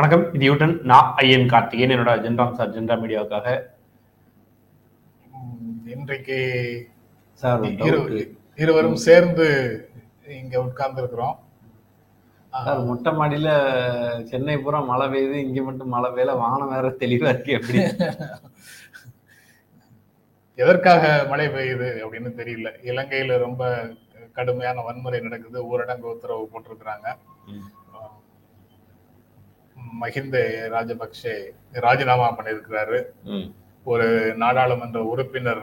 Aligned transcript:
வணக்கம். 0.00 0.34
இது 0.34 0.44
யூட்டன். 0.44 0.80
நான் 0.82 1.12
ஐயன் 1.16 1.48
கார்த்திகேயன். 1.48 1.98
என்னோட 1.98 2.10
ஜென்ராம் 2.10 2.52
சார் 2.52 2.70
ஜென்ரா 2.70 2.86
மீடியாவுக்காக 2.86 3.62
உம், 5.32 5.82
இன்றைக்கு 5.86 6.88
சார் 7.32 7.62
இரு- 7.62 8.30
இருவரும் 8.56 8.96
சேர்ந்து 8.96 9.88
இங்க 10.28 10.62
உட்கார்ந்து 10.62 10.98
இருக்கிறோம் 10.98 11.38
சார் 12.50 12.84
மொட்டை 12.84 13.12
மாடியில 13.12 13.48
சென்னை 14.22 14.58
பூரா 14.58 14.80
மழை 14.80 15.06
பெய்யுது. 15.06 15.32
இங்க 15.32 15.62
மட்டும் 15.62 15.88
மழை 15.88 16.10
பெய்யல. 16.10 16.38
வானம் 16.38 16.68
வேற 16.68 16.88
தெளிவா 16.88 17.28
இருக்கு. 17.28 17.52
எப்படி? 17.52 17.78
எதற்காக 20.54 21.24
மழை 21.28 21.46
பெய்யுது 21.46 22.06
அப்படின்னு 22.10 22.32
தெரியல. 22.36 22.72
இலங்கையில 22.84 23.38
ரொம்ப 23.38 23.90
கடுமையான 24.32 24.80
வன்முறை 24.80 25.20
நடக்குது. 25.20 25.62
ஊரடங்கு 25.62 26.00
உத்தரவு 26.00 26.48
போட்டிருக்கிறாங்க. 26.52 27.16
மஹிந்த 30.00 30.36
ராஜபக்சே 30.74 31.34
ராஜினாமா 31.86 32.28
பண்ணியிருக்கிறாரு. 32.38 32.98
ஒரு 33.92 34.08
நாடாளுமன்ற 34.42 35.00
உறுப்பினர் 35.12 35.62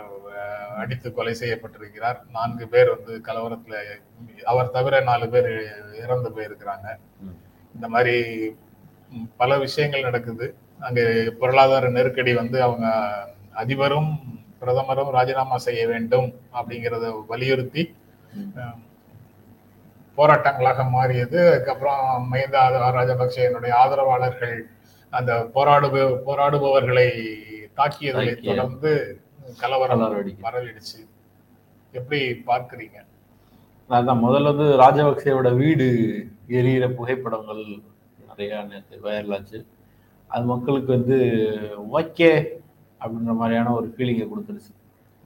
அடித்து 0.81 1.09
கொலை 1.13 1.33
செய்யப்பட்டிருக்கிறார். 1.41 2.17
நான்கு 2.35 2.65
பேர் 2.73 2.89
வந்து 2.95 3.13
கலவரத்துல 3.27 3.75
அவர் 4.51 4.73
தவிர 4.75 4.99
நாலு 5.09 5.27
பேர் 5.33 5.51
இறந்து 6.03 6.29
போயிருக்கிறாங்க. 6.35 6.87
இந்த 7.75 7.87
மாதிரி 7.95 8.15
பல 9.41 9.51
விஷயங்கள் 9.65 10.07
நடக்குது. 10.07 10.47
அங்க 10.87 11.01
பொருளாதார 11.41 11.89
நெருக்கடி 11.97 12.33
வந்து 12.41 12.57
அவங்க 12.67 12.87
அதிபரும் 13.61 14.11
பிரதமரும் 14.61 15.13
ராஜினாமா 15.17 15.57
செய்ய 15.67 15.81
வேண்டும் 15.93 16.27
அப்படிங்கிறத 16.57 17.07
வலியுறுத்தி 17.31 17.83
போராட்டங்களாக 20.17 20.89
மாறியது. 20.89 21.51
அதுக்கப்புறம் 21.51 22.27
மஹிந்த 22.31 22.55
ராஜபக்சேனுடைய 22.71 23.69
ஆதரவாளர்கள் 23.69 24.69
அந்த 25.09 25.49
போராடு 25.53 25.87
போராடுபவர்களை 25.87 27.09
தாக்கியதை 27.77 27.89
தாக்கிய- 27.99 28.55
தொடர்ந்து 28.55 29.21
கலவரம். 29.59 29.99
பரவிடுச்சு. 30.41 31.09
எப்படி 31.91 32.43
பார்க்கிறீங்க? 32.47 33.05
அதான் 33.89 34.19
முதல்ல 34.19 34.43
வந்து 34.43 34.63
ராஜபக்சேவோட 34.63 35.55
வீடு 35.55 35.85
எரியிற 36.47 36.89
புகைப்படங்கள் 36.89 37.79
நிறைய 38.27 38.61
நேற்று 38.61 38.99
வைரல் 39.03 39.33
ஆச்சு. 39.33 39.65
அது 40.27 40.45
மக்களுக்கு 40.45 40.91
வந்து 40.91 41.15
ஓகே 41.93 42.47
அப்படின்ற 42.99 43.35
மாதிரியான 43.35 43.71
ஒரு 43.71 43.93
ஃபீலிங்கை 43.97 44.27
கொடுத்துருச்சு. 44.27 44.75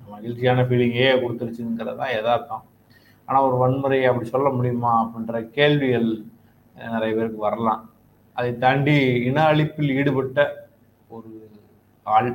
மகிழ்ச்சியான 0.07 0.61
ஃபீலிங்கே 0.63 1.21
கொடுத்துருச்சுங்கிறது 1.21 1.95
தான் 1.95 2.11
யதார்த்தம். 2.11 2.65
ஆனால் 3.27 3.45
ஒரு 3.47 3.57
வன்முறை 3.63 3.99
அப்படி 4.09 4.27
சொல்ல 4.33 4.47
முடியுமா 4.57 4.91
அப்படின்ற 5.01 5.41
கேள்விகள் 5.57 6.09
நிறைய 6.75 7.11
பேருக்கு 7.17 7.39
வரலாம். 7.47 7.81
அதை 8.35 8.51
தாண்டி 8.63 8.95
இன 9.29 9.43
அழிப்பில் 9.51 9.95
ஈடுபட்ட 9.99 10.39
ஒரு 11.15 11.31
ஆள் 12.05 12.31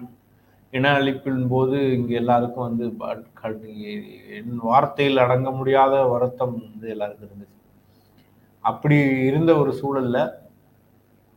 இன 0.72 0.90
அழிப்பின் 0.98 1.42
போது 1.52 1.76
இங்கே 1.96 2.14
எல்லாருக்கும் 2.22 2.66
வந்து 2.68 2.84
என் 4.38 4.64
வார்த்தையில் 4.70 5.22
அடங்க 5.24 5.50
முடியாத 5.58 5.94
வருத்தம் 6.12 6.56
வந்து 6.64 6.86
எல்லாருக்கும் 6.94 7.28
இருந்துச்சு. 7.28 7.52
அப்படி 8.64 8.96
இருந்த 9.28 9.50
ஒரு 9.62 9.72
சூழல்ல 9.80 10.18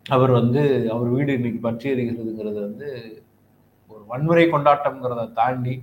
அவர் 0.06 0.32
வந்து 0.40 0.62
அவர் 0.94 1.10
வீடு 1.16 1.32
இன்னைக்கு 1.40 1.60
பற்றி 1.68 1.88
எறிகிறதுங்கிறது 1.94 2.60
வந்து 2.68 2.88
ஒரு 3.92 4.04
வன்முறை 4.12 4.46
கொண்டாட்டம்ங்கிறத 4.54 5.26
தாண்டி 5.40 5.76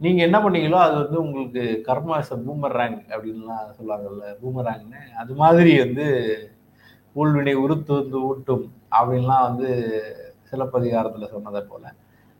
நீங்க 0.00 0.20
என்ன 0.22 0.38
பண்ணீங்களோ 0.44 0.78
அது 0.86 0.96
வந்து 1.02 1.18
உங்களுக்கு 1.24 1.62
கர்மா 1.86 2.16
பூமர் 2.46 2.76
ரேங்க் 2.80 3.02
அப்படின்லாம் 3.14 3.76
சொல்லுவாங்கல்ல 3.78 4.24
பூமராங்னு 4.42 5.00
அது 5.22 5.34
மாதிரி 5.42 5.72
வந்து 5.84 6.06
ஊழ்வினை 7.16 7.54
உருத்து 7.64 7.92
வந்து 8.00 8.18
ஊட்டும் 8.30 8.66
அப்படின்லாம் 8.96 9.46
வந்து 9.48 9.68
சிலப்பதிகாரத்துல 10.50 11.28
சொன்னதை 11.34 11.62
போல. 11.70 11.84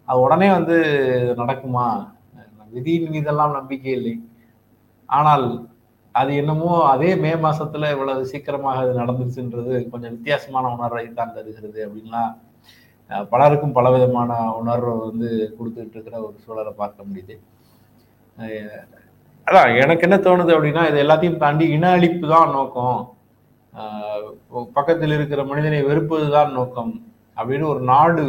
அது 0.09 0.19
உடனே 0.25 0.49
வந்து 0.59 0.77
நடக்குமா? 1.41 1.87
விதியின் 2.75 3.11
மீதெல்லாம் 3.15 3.57
நம்பிக்கை 3.59 3.93
இல்லை. 3.99 4.15
ஆனால் 5.09 5.47
அது 6.15 6.31
என்னமோ 6.43 6.71
அதே 6.93 7.11
மே 7.23 7.33
மாசத்துல 7.47 7.91
இவ்வளவு 7.95 8.29
சீக்கிரமாக 8.33 8.83
அது 8.83 8.93
நடந்துச்சுன்றது 9.01 9.75
கொஞ்சம் 9.93 10.15
வித்தியாசமான 10.17 10.71
உணர்வை 10.77 11.05
தான் 11.21 11.35
தருகிறது 11.37 11.79
அப்படின்லாம் 11.87 12.31
பலருக்கும் 13.33 13.75
பலவிதமான 13.79 14.31
உணர்வை 14.61 14.95
வந்து 15.07 15.29
கொடுத்துட்டு 15.59 15.97
இருக்கிற 15.97 16.17
ஒரு 16.27 16.37
சூழலை 16.45 16.73
பார்க்க 16.81 17.09
முடியுது. 17.09 17.35
அதான் 19.47 19.71
எனக்கு 19.83 20.07
என்ன 20.07 20.17
தோணுது 20.25 20.53
அப்படின்னா 20.57 20.83
இது 20.91 20.99
எல்லாத்தையும் 21.05 21.43
தாண்டி 21.45 21.67
இன 21.77 21.91
அழிப்பு 21.97 22.27
தான் 22.35 22.55
நோக்கம். 22.57 22.99
பக்கத்தில் 24.77 25.15
இருக்கிற 25.17 25.41
மனிதனை 25.51 25.79
வெறுப்பது 25.89 26.27
தான் 26.37 26.53
நோக்கம் 26.59 26.93
அப்படின்னு 27.37 27.67
ஒரு 27.73 27.83
நாடு 27.93 28.25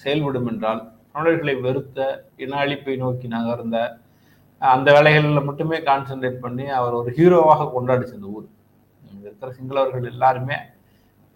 செயல்படும் 0.00 0.48
என்றால் 0.52 0.80
தமிழர்களை 1.12 1.54
வெறுத்த 1.66 1.98
இன 2.44 2.56
அழிப்பை 2.64 2.94
நோக்கி 3.02 3.26
நகர்ந்த 3.34 3.78
அந்த 4.62 4.88
வேலைகளில் 4.96 5.46
மட்டுமே 5.48 5.78
கான்சென்ட்ரேட் 5.88 6.42
பண்ணி 6.44 6.66
அவர் 6.78 6.98
ஒரு 7.00 7.10
ஹீரோவாக 7.16 7.68
கொண்டாடிச்சு 7.74 8.16
அந்த 8.18 8.28
ஊர். 8.36 8.46
இங்க 9.02 9.24
இருக்கிற 9.28 9.50
சிங்களவர்கள் 9.58 10.10
எல்லாருமே 10.12 10.58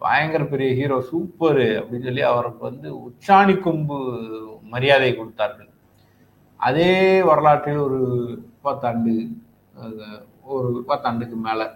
பயங்கர 0.00 0.42
பெரிய 0.52 0.70
ஹீரோ 0.78 0.98
சூப்பர் 1.10 1.62
அப்படின்னு 1.78 2.08
சொல்லி 2.08 2.24
அவருக்கு 2.32 2.62
வந்து 2.70 2.88
உச்சாணி 3.06 3.54
கொம்பு 3.66 3.96
மரியாதை 4.72 5.10
கொடுத்தார்கள். 5.14 5.70
அதே 6.60 6.92
வரலாற்றில் 7.30 7.80
ஒரு 7.86 8.00
பத்தாண்டு 8.66 9.14
ஒரு 10.56 10.68
பத்தாண்டுக்கு 10.90 11.36
மேலே 11.46 11.66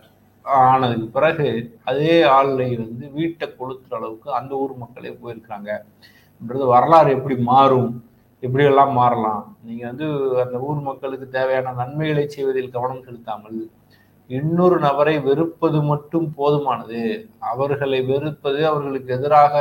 ஆனதுக்கு 0.45 1.07
பிறகு 1.17 1.49
அதே 1.91 2.15
ஆளை 2.37 2.69
வந்து 2.83 3.07
வீட்டை 3.17 3.47
கொளுத்துற 3.49 3.97
அளவுக்கு 3.99 4.29
அந்த 4.39 4.53
ஊர் 4.63 4.75
மக்களே 4.83 5.11
போயிருக்காங்கன்றது 5.23 6.67
வரலாறு 6.75 7.11
எப்படி 7.17 7.37
மாறும்? 7.51 7.91
எப்படியெல்லாம் 8.43 8.93
மாறலாம்? 9.01 9.45
நீங்கள் 9.67 9.91
வந்து 9.91 10.07
அந்த 10.45 10.57
ஊர் 10.69 10.81
மக்களுக்கு 10.89 11.27
தேவையான 11.37 11.75
நன்மைகளை 11.81 12.25
செய்வதில் 12.37 12.75
கவனம் 12.77 13.05
செலுத்தாமல் 13.09 13.59
இன்னொரு 14.39 14.77
நபரை 14.87 15.15
வெறுப்பது 15.29 15.79
மட்டும் 15.91 16.29
போதுமானது. 16.39 17.01
அவர்களை 17.53 18.01
வெறுப்பது 18.11 18.61
அவர்களுக்கு 18.71 19.11
எதிராக 19.19 19.55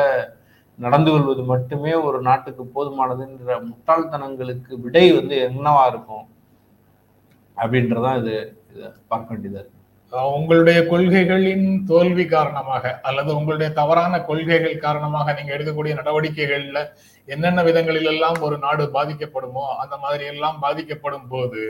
நடந்து 0.80 1.09
கொள்வது 1.12 1.44
மட்டுமே 1.52 1.94
ஒரு 2.07 2.19
நாட்டுக்கு 2.28 2.63
போதுமானதுன்ற 2.75 3.56
முட்டாள்தனங்களுக்கு 3.69 4.74
விடை 4.84 5.06
வந்து 5.18 5.35
என்னவா 5.47 5.84
இருக்கும்? 5.91 6.25
அப்படின்றதான் 7.58 8.19
இது 8.22 8.35
இதை 8.74 8.90
பார்க்க 9.12 9.34
வேண்டியதா 9.34 9.59
இருக்கு. 9.62 9.75
உங்களுடைய 10.38 10.79
கொள்கைகளின் 10.91 11.66
தோல்வி 11.90 12.24
காரணமாக 12.35 12.94
அல்லது 13.08 13.29
உங்களுடைய 13.40 13.69
தவறான 13.79 14.22
கொள்கைகள் 14.29 14.84
காரணமாக 14.85 15.34
நீங்க 15.38 15.52
எடுக்கக்கூடிய 15.56 15.94
நடவடிக்கைகள்ல 16.00 16.79
என்னென்ன 17.28 17.63
விதங்களில் 17.68 18.09
எல்லாம் 18.14 18.40
ஒரு 18.47 18.55
நாடு 18.66 18.85
பாதிக்கப்படுமோ 18.97 19.66
அந்த 19.84 19.96
மாதிரி 20.05 20.26
எல்லாம் 20.34 20.58
பாதிக்கப்படும் 20.66 21.29
போது 21.34 21.64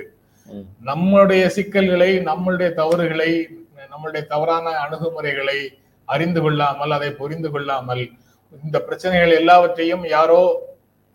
நம்மளுடைய 0.84 1.44
சிக்கல்களை 1.50 2.12
நம்மளுடைய 2.26 2.70
தவறுகளை 2.74 3.32
நம்மளுடைய 3.92 4.24
தவறான 4.26 4.70
அணுகுமுறைகளை 4.80 5.60
அறிந்து 6.08 6.40
கொள்ளாமல் 6.42 6.96
அதை 6.96 7.10
புரிந்து 7.14 7.50
கொள்ளாமல் 7.50 8.04
இந்த 8.64 8.78
பிரச்சனைகள் 8.80 9.34
எல்லாவற்றையும் 9.34 10.06
யாரோ 10.08 10.42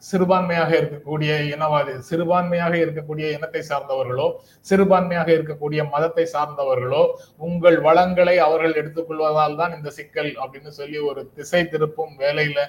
சிறுபான்மையாக 0.02 0.70
இருக்கக்கூடிய 0.78 1.32
இனவாதி 1.46 1.92
சிறுபான்மையாக 2.08 2.74
இருக்கக்கூடிய 2.76 3.26
இனத்தை 3.30 3.62
சார்ந்தவர்களோ 3.62 4.26
சிறுபான்மையாக 4.66 5.30
இருக்கக்கூடிய 5.36 5.80
மதத்தை 5.92 6.24
சார்ந்தவர்களோ 6.34 7.02
உங்கள் 7.40 7.78
வளங்களை 7.80 8.36
அவர்கள் 8.38 8.78
எடுத்துக்கொள்வதால் 8.80 9.56
தான் 9.56 9.76
இந்த 9.76 9.90
சிக்கல் 9.90 10.30
அப்படின்னு 10.42 10.72
சொல்லி 10.72 11.00
ஒரு 11.02 11.22
திசை 11.34 11.62
திருப்பும் 11.64 12.14
வேலையில 12.20 12.60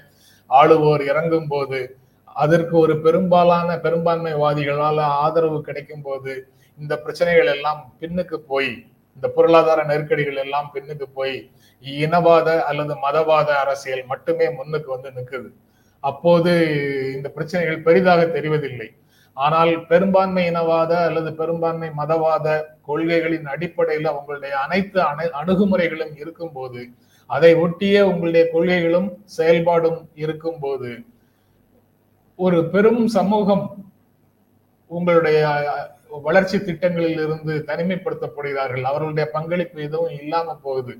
ஆளுவோர் 0.50 1.04
இறங்கும் 1.04 1.50
போது 1.50 1.80
அதற்கு 2.36 2.76
ஒரு 2.78 2.94
பெரும்பாலான 3.06 3.78
பெரும்பான்மைவாதிகளால் 3.86 5.02
ஆதரவு 5.24 5.60
கிடைக்கும் 5.62 6.06
போது 6.08 6.34
இந்த 6.80 6.94
பிரச்சனைகள் 7.04 7.52
எல்லாம் 7.56 7.82
பின்னுக்கு 8.00 8.38
போய் 8.52 8.72
இந்த 9.18 9.28
பொருளாதார 9.36 9.80
நெருக்கடிகள் 9.84 10.42
எல்லாம் 10.46 10.68
பின்னுக்கு 10.74 11.08
போய் 11.18 11.36
இனவாத 11.84 12.50
அல்லது 12.70 12.94
மதவாத 13.06 13.50
அரசியல் 13.64 14.04
மட்டுமே 14.12 14.48
முன்னுக்கு 14.58 14.90
வந்து 14.96 15.12
நிற்குது 15.18 15.50
அப்போது 16.04 16.52
இந்த 17.16 17.28
பிரச்சனைகள் 17.36 17.86
பெரிதாக 17.88 18.22
தெரிவதில்லை. 18.36 18.90
ஆனால் 19.38 19.72
பெரும்பான்மை 19.92 20.44
இனவாத 20.52 20.92
அல்லது 21.08 21.30
பெரும்பான்மை 21.40 21.90
மதவாத 22.02 22.48
கொள்கைகளின் 22.88 23.48
அடிப்படையில் 23.54 24.14
உங்களுடைய 24.18 24.54
அனைத்து 24.66 25.00
அணு 25.10 25.26
அணுகுமுறைகளும் 25.40 26.14
இருக்கும்போது 26.22 26.82
அதை 27.30 27.52
ஒட்டிய 27.64 27.96
உங்களுடைய 28.12 28.44
கொள்கைகளும் 28.54 29.10
செயல்பாடும் 29.38 30.00
இருக்கும்போது 30.24 30.92
ஒரு 32.40 32.58
பெரும் 32.74 33.04
சமூகம் 33.08 33.66
உங்களுடைய 34.92 35.40
வளர்ச்சி 36.26 36.58
திட்டங்களில் 36.60 37.20
இருந்து 37.26 37.54
தனிமைப்படுத்தப்படுகிறார்கள். 37.68 38.86
அவர்களுடைய 38.90 39.26
பங்களிப்பு 39.32 39.78
எதுவும் 39.82 40.16
இல்லாம 40.22 40.56
போகுது. 40.66 40.94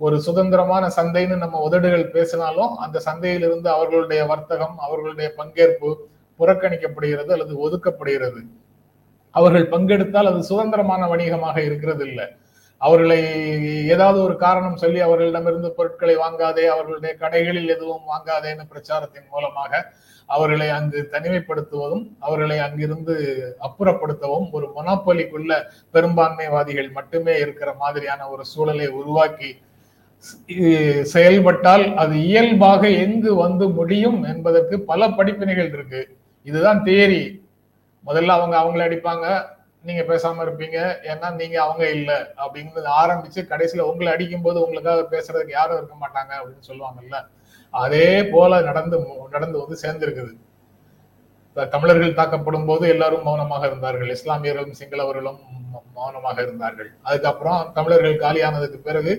ஒரு 0.00 0.16
சுதந்திரமான 0.20 0.84
சந்தைன்னு 0.96 1.36
நம்ம 1.36 1.60
உதடுகள் 1.68 2.12
பேசினாலும் 2.16 2.72
அந்த 2.84 3.02
சந்தையிலிருந்து 3.06 3.68
அவர்களுடைய 3.68 4.22
வர்த்தகம் 4.26 4.76
அவர்களுடைய 4.78 5.28
பங்கேற்பு 5.38 5.90
புறக்கணிக்கப்படுகிறது 6.40 7.30
அல்லது 7.36 7.54
ஒதுக்கப்படுகிறது. 7.66 8.40
அவர்கள் 9.34 9.68
பங்கெடுத்தால் 9.68 10.30
அது 10.30 10.42
சுதந்திரமான 10.42 11.02
வணிகமாக 11.08 11.56
இருக்கிறது 11.62 12.04
இல்லை 12.06 12.26
அவர்களை 12.86 13.18
ஏதாவது 13.88 14.18
ஒரு 14.22 14.36
காரணம் 14.36 14.76
சொல்லி 14.76 15.00
அவர்களிடமிருந்து 15.00 15.70
பொருட்களை 15.72 16.16
வாங்காதே 16.16 16.64
அவர்களுடைய 16.66 17.12
கடைகளில் 17.20 17.72
எதுவும் 17.76 18.08
வாங்காதேன்னு 18.08 18.64
பிரச்சாரத்தின் 18.68 19.30
மூலமாக 19.30 19.72
அவர்களை 20.28 20.68
அங்கு 20.68 21.00
தனிமைப்படுத்துவதும் 21.12 22.04
அவர்களை 22.18 22.58
அங்கிருந்து 22.58 23.14
அப்புறப்படுத்தவும் 23.60 24.48
ஒரு 24.50 24.66
மொனாப்பொலிக்குள்ள 24.76 25.52
பெரும்பான்மைவாதிகள் 25.94 26.90
மட்டுமே 26.92 27.34
இருக்கிற 27.38 27.70
மாதிரியான 27.74 28.28
ஒரு 28.28 28.44
சூழலை 28.44 28.88
உருவாக்கி 29.00 29.50
செயல்பட்டால் 31.14 31.84
அது 31.94 32.14
இயல்பாக 32.28 32.82
எங்கு 33.04 33.32
வந்து 33.36 33.64
முடியும் 33.70 34.20
என்பதற்கு 34.24 34.76
பல 34.82 35.08
படிப்பினைகள் 35.08 35.70
இருக்கு. 35.72 36.00
இதுதான் 36.46 36.80
தேரி. 36.84 37.22
முதல்ல 38.04 38.34
அவங்க 38.36 38.56
அவங்கள 38.62 38.82
அடிப்பாங்க 38.86 39.26
நீங்க 39.86 40.02
பேசாம 40.10 40.42
இருப்பீங்க. 40.46 40.78
ஏன்னா 41.12 41.28
நீங்க 41.40 41.56
அவங்க 41.64 41.84
இல்ல 41.96 42.12
அப்படின்னு 42.44 42.90
ஆரம்பிச்சு 43.02 43.40
கடைசியில 43.52 43.86
உங்களை 43.90 44.10
அடிக்கும் 44.12 44.44
போது 44.46 44.58
உங்களுக்காக 44.64 45.04
பேசுறதுக்கு 45.14 45.54
யாரும் 45.58 45.78
இருக்க 45.80 45.96
மாட்டாங்க 46.02 46.32
அப்படின்னு 46.40 46.68
சொல்லுவாங்கல்ல. 46.70 47.18
அதே 47.84 48.08
போல 48.34 48.60
நடந்து 48.68 48.98
நடந்து 49.34 49.56
வந்து 49.62 49.76
சேர்ந்திருக்குது. 49.84 50.34
தமிழர்கள் 51.74 52.18
தாக்கப்படும் 52.18 52.68
போது 52.70 52.84
எல்லாரும் 52.94 53.26
மௌனமாக 53.26 53.66
இருந்தார்கள். 53.70 54.10
இஸ்லாமியர்களும் 54.16 54.78
சிங்களவர்களும் 54.80 55.38
மௌனமாக 55.98 56.38
இருந்தார்கள். 56.46 56.90
அதுக்கப்புறம் 57.08 57.60
தமிழர்கள் 57.76 58.22
காலியானதுக்கு 58.24 58.80
பிறகு 58.88 59.12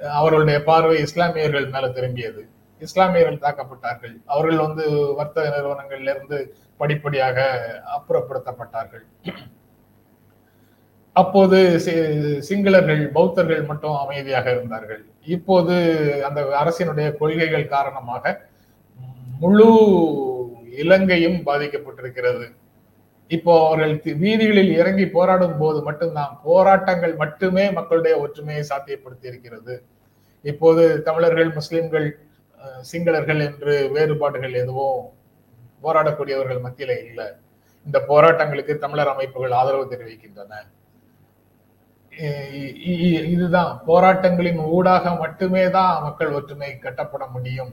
அவர்களுடைய 0.00 0.58
பார்வை 0.70 0.96
இஸ்லாமியர்கள் 1.06 1.68
மேல 1.74 1.86
திரும்பியது. 1.98 2.42
இஸ்லாமியர்கள் 2.86 3.44
தாக்கப்பட்டார்கள். 3.44 4.16
அவர்கள் 4.32 4.64
வந்து 4.66 4.84
வர்த்தக 5.20 5.46
நிறுவனங்கள்ல 5.54 6.12
இருந்து 6.14 6.38
படிப்படியாக 6.80 7.38
அப்புறப்படுத்தப்பட்டார்கள். 7.96 9.06
அப்போது 11.20 11.58
சிங்களர்கள் 12.48 13.02
பௌத்தர்கள் 13.16 13.68
மட்டும் 13.70 13.96
அமைதியாக 14.04 14.46
இருந்தார்கள். 14.56 15.02
இப்போது 15.36 15.74
அந்த 16.28 16.40
அரசினுடைய 16.60 17.08
கொள்கைகள் 17.20 17.72
காரணமாக 17.74 18.34
முழு 19.42 19.68
இலங்கையும் 20.82 21.38
பாதிக்கப்பட்டிருக்கிறது. 21.48 22.46
இப்போ 23.36 23.52
அவர்கள் 23.66 23.94
வீதிகளில் 24.24 24.72
இறங்கி 24.80 25.06
போராடும் 25.16 25.58
போது 25.62 25.78
மட்டும்தான் 25.88 26.32
போராட்டங்கள் 26.46 27.14
மட்டுமே 27.22 27.64
மக்களுடைய 27.78 28.14
ஒற்றுமையை 28.24 28.62
சாத்தியப்படுத்தி 28.70 29.26
இருக்கிறது 29.32 29.74
இப்போது 30.44 30.82
தமிழர்கள் 31.08 31.50
முஸ்லிம்கள் 31.58 32.08
சிங்களர்கள் 32.90 33.40
என்று 33.48 33.74
வேறுபாடுகள் 33.96 34.54
எதுவும் 34.62 35.02
போராடக்கூடியவர்கள் 35.84 36.64
மத்தியில 36.66 36.94
இல்லை. 37.06 37.26
இந்த 37.86 37.98
போராட்டங்களுக்கு 38.10 38.74
தமிழர் 38.84 39.12
அமைப்புகள் 39.14 39.56
ஆதரவு 39.60 39.84
தெரிவிக்கின்றன. 39.92 40.54
இதுதான். 43.32 43.72
போராட்டங்களின் 43.88 44.60
ஊடாக 44.76 45.14
மட்டுமே 45.22 45.62
தான் 45.76 45.94
மக்கள் 46.06 46.34
ஒற்றுமை 46.38 46.70
கட்டப்பட 46.84 47.24
முடியும். 47.34 47.72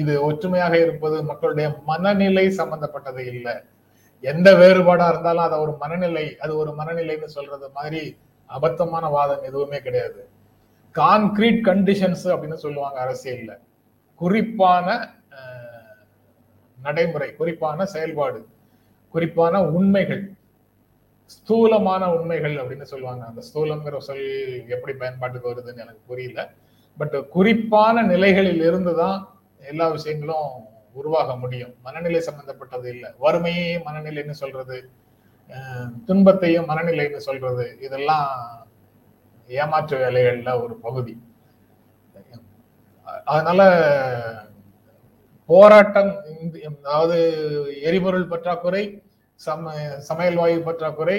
இது 0.00 0.12
ஒற்றுமையாக 0.28 0.74
இருப்பது 0.84 1.16
மக்களுடைய 1.30 1.66
மனநிலை 1.90 2.46
சம்பந்தப்பட்டது 2.60 3.22
இல்லை. 3.32 3.54
எந்த 4.32 4.48
வேறுபாடா 4.60 5.06
இருந்தாலும் 5.12 5.46
அதை 5.46 5.56
ஒரு 5.64 5.72
மனநிலை 5.82 6.24
அது 6.44 6.52
ஒரு 6.62 6.70
மனநிலைன்னு 6.78 7.28
சொல்றது 7.36 7.66
மாதிரி 7.78 8.02
அபத்தமான 8.50 9.04
வாதம் 9.16 9.46
எதுவுமே 9.48 9.78
கிடையாது. 9.86 10.22
கான்கிரீட் 10.94 11.60
கண்டிஷன்ஸ் 11.70 12.26
அப்படின்னு 12.32 12.58
சொல்லுவாங்க 12.64 12.98
அரசியல்ல. 13.06 13.52
குறிப்பான 14.20 14.86
நடைமுறை 16.78 17.28
குறிப்பான 17.40 17.84
செயல்பாடு 17.92 18.40
குறிப்பான 19.14 19.60
உண்மைகள் 19.76 20.22
ஸ்தூலமான 21.34 22.02
உண்மைகள் 22.16 22.56
அப்படின்னு 22.62 22.86
சொல்லுவாங்க. 22.92 23.22
அந்த 23.30 23.40
ஸ்தூலங்கிற 23.48 23.98
சொல் 24.08 24.26
எப்படி 24.76 24.92
பயன்பாட்டுக்கு 25.02 25.50
வருதுன்னு 25.50 25.84
எனக்கு 25.84 26.02
புரியல. 26.10 26.40
பட் 26.98 27.16
குறிப்பான 27.36 28.02
நிலைகளில் 28.12 28.64
இருந்து 28.70 28.92
தான் 29.02 29.18
எல்லா 29.70 29.86
விஷயங்களும் 29.96 30.50
உருவாக 31.00 31.30
முடியும். 31.42 31.72
மனநிலை 31.86 32.20
சம்பந்தப்பட்டது 32.26 32.88
இல்லை. 32.94 33.08
வறுமையையும் 33.24 33.86
மனநிலைன்னு 33.88 34.36
சொல்றது 34.42 34.76
துன்பத்தையும் 36.08 36.68
மனநிலைன்னு 36.70 37.20
சொல்றது 37.28 37.64
இதெல்லாம் 37.86 38.28
ஏமாற்று 39.48 39.96
வேலைகள்ல 40.04 40.52
ஒரு 40.64 40.74
பகுதி. 40.86 41.14
அதனால 43.32 43.62
போராட்டம் 45.48 46.12
அதாவது 46.84 47.18
எரிபொருள் 47.88 48.30
பற்றாக்குறை 48.32 48.84
சம 49.40 49.72
சமையல் 50.08 50.38
வாயு 50.40 50.58
பற்றாக்குறை 50.66 51.18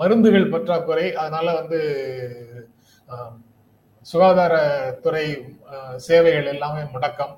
மருந்துகள் 0.00 0.52
பற்றாக்குறை 0.52 1.06
அதனால 1.20 1.46
வந்து 1.60 1.80
சுகாதாரத்துறை 4.06 5.24
சேவைகள் 6.06 6.50
எல்லாமே 6.52 6.82
முடக்கம். 6.92 7.34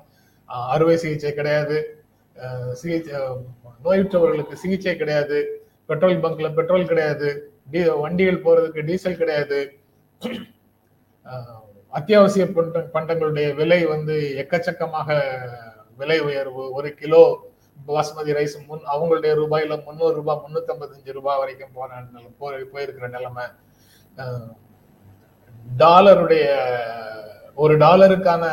அறுவை 0.73 0.95
சிகிச்சை 1.03 1.31
கிடையாது. 1.39 1.77
சிகிச்சை 2.81 3.13
நோயுற்றவர்களுக்கு 3.85 4.61
சிகிச்சை 4.63 4.93
கிடையாது. 5.01 5.39
பெட்ரோல் 5.89 6.23
பங்க்ல 6.25 6.49
பெட்ரோல் 6.59 6.89
கிடையாது. 6.91 7.29
வண்டிகள் 8.03 8.43
போறதுக்கு 8.45 8.85
டீசல் 8.89 9.19
கிடையாது. 9.21 9.59
அத்தியாவசிய 11.93 12.45
பண்டங்களுடைய 12.95 13.47
விலை 13.59 13.81
வந்து 13.93 14.15
எக்கச்சக்கமாக 14.43 15.09
விலை 15.99 16.19
உயர்வு. 16.27 16.63
ஒரு 16.77 16.91
கிலோ 17.01 17.23
பாஸ்மதி 17.87 18.31
ரைஸ் 18.37 18.55
முன் 18.67 18.83
அவங்களுடைய 18.93 19.31
ரூபாயில 19.39 19.77
முந்நூறு 19.85 20.13
ரூபாய் 20.19 20.41
முன்னூத்தி 20.43 20.71
ஐம்பத்தஞ்சு 20.73 21.17
ரூபாய் 21.17 21.39
வரைக்கும் 21.41 21.75
போன 21.77 22.57
போயிருக்கிற 22.73 23.07
நிலைமை. 23.15 23.45
டாலருடைய 25.81 26.47
ஒரு 27.63 27.73
டாலருக்கான 27.83 28.43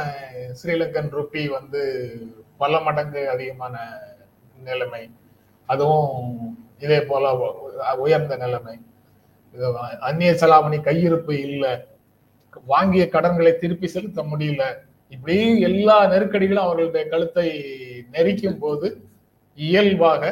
ஸ்ரீலங்கன் 0.61 1.13
ருப்பி 1.19 1.43
வந்து 1.57 1.83
பல 2.63 2.81
மடங்கு 2.87 3.23
அதிகமான 3.35 3.77
நிலைமை. 4.69 5.03
அதுவும் 5.69 6.09
இதே 6.85 6.99
போல 7.11 7.33
உயர்ந்த 8.05 8.35
நிலைமை. 8.45 8.77
அந்நிய 10.09 10.33
செலாவணி 10.41 10.79
கையிருப்பு 10.89 11.35
இல்லை. 11.47 11.73
வாங்கிய 12.73 13.05
கடன்களை 13.15 13.53
திருப்பி 13.63 13.89
செலுத்த 13.95 14.23
முடியல. 14.33 14.65
இப்படி 15.15 15.37
எல்லா 15.69 15.97
நெருக்கடிகளும் 16.13 16.67
அவர்களுடைய 16.67 17.05
கழுத்தை 17.13 17.47
நெரிக்கும் 18.17 18.61
போது 18.65 18.89
இயல்பாக 19.59 20.23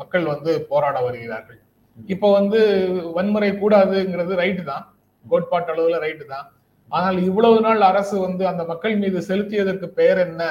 மக்கள் 0.00 0.24
வந்து 0.32 0.52
போராட 0.70 0.96
வருகிறார்கள். 1.06 1.60
இப்போ 2.12 2.28
வந்து 2.38 2.58
வன்முறை 3.16 3.50
கூடாதுங்கிறது 3.62 4.32
ரைட்டு 4.42 4.62
தான். 4.72 4.84
கோட்பாட்டு 5.24 5.72
அளவுல 5.74 5.98
ரைட்டு 6.04 6.24
தான். 6.34 6.46
ஆனால் 6.92 7.18
இவ்வளவு 7.28 7.58
நாள் 7.66 7.88
அரசு 7.90 8.16
வந்து 8.26 8.44
அந்த 8.50 8.62
மக்கள் 8.70 9.00
மீது 9.02 9.18
செலுத்தியதற்கு 9.28 9.88
பெயர் 9.98 10.20
என்ன? 10.26 10.42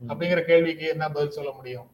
அப்படிங்கிற 0.00 0.40
கேள்விக்கு 0.50 0.86
என்ன 0.94 1.04
பதில் 1.16 1.36
சொல்ல 1.38 1.50
முடியும்? 1.58 1.88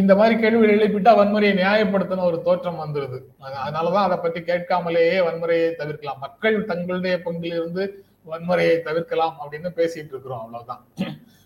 இந்த 0.00 0.12
மாதிரி 0.18 0.34
கேள்விகள் 0.42 0.74
எழுப்பிட்டா 0.76 1.12
வன்முறையை 1.18 1.54
நியாயப்படுத்தின 1.60 2.24
ஒரு 2.30 2.38
தோற்றம் 2.48 2.82
வந்துருது. 2.82 3.18
அதனாலதான் 3.64 4.06
அதை 4.08 4.16
பத்தி 4.24 4.40
கேட்காமலேயே 4.50 5.16
வன்முறையை 5.28 5.70
தவிர்க்கலாம். 5.80 6.20
மக்கள் 6.26 6.58
தங்களுடைய 6.70 7.14
பங்கிலிருந்து 7.26 7.84
வன்முறையை 8.32 8.76
தவிர்க்கலாம் 8.88 9.36
அப்படின்னு 9.42 9.70
பேசிட்டு 9.78 10.12
இருக்கிறோம் 10.14 10.42
அவ்வளவுதான். 10.44 10.82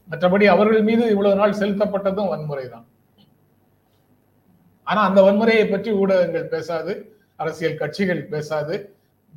மற்றபடி 0.08 0.46
அவர்கள் 0.54 0.88
மீது 0.88 1.04
இவ்வளவு 1.14 1.38
நாள் 1.40 1.60
செலுத்தப்பட்டதும் 1.60 2.32
வன்முறை 2.32 2.66
தான் 2.74 2.86
ஆனா 4.86 5.00
அந்த 5.08 5.20
வன்முறையை 5.26 5.64
பற்றி 5.70 5.90
ஊடகங்கள் 6.02 6.52
பேசாது 6.54 6.92
அரசியல் 7.42 7.80
கட்சிகள் 7.82 8.22
பேசாது 8.32 8.74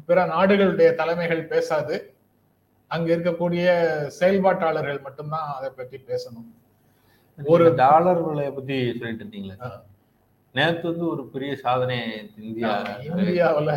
பிற 0.07 0.19
நாடுகளுடைய 0.33 0.89
தலைமைகள் 0.99 1.49
பேசாது. 1.51 1.95
அங்க 2.91 3.07
இருக்கக்கூடிய 3.15 3.67
செயல்பாட்டாளர்கள் 4.17 5.05
மட்டும்தான் 5.05 5.47
அதை 5.57 5.69
பற்றி 5.79 5.97
பேசணும். 6.09 6.49
ஒரு 7.39 7.65
டாலர் 7.81 8.21
விலையை 8.27 8.51
பத்தி 8.57 8.77
சொல்லிட்டு 8.97 9.23
இருந்தீங்களா. 9.23 9.69
நேற்று 10.55 10.85
வந்து 10.89 11.05
ஒரு 11.13 11.23
பெரிய 11.33 11.51
சாதனை 11.63 11.97
இந்தியா 12.41 12.69
இந்தியாவில் 13.07 13.71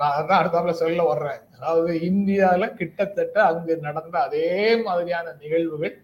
நான் 0.00 0.16
அதான் 0.18 0.40
அடுத்தாப்புல 0.40 0.72
சொல்ல 0.80 1.02
வர்றேன். 1.10 1.42
அதாவது 1.56 1.90
இந்தியால 2.10 2.68
கிட்டத்தட்ட 2.80 3.36
அங்கு 3.50 3.74
நடந்த 3.86 4.16
அதே 4.26 4.48
மாதிரியான 4.86 5.34
நிகழ்வுகள் 5.42 5.94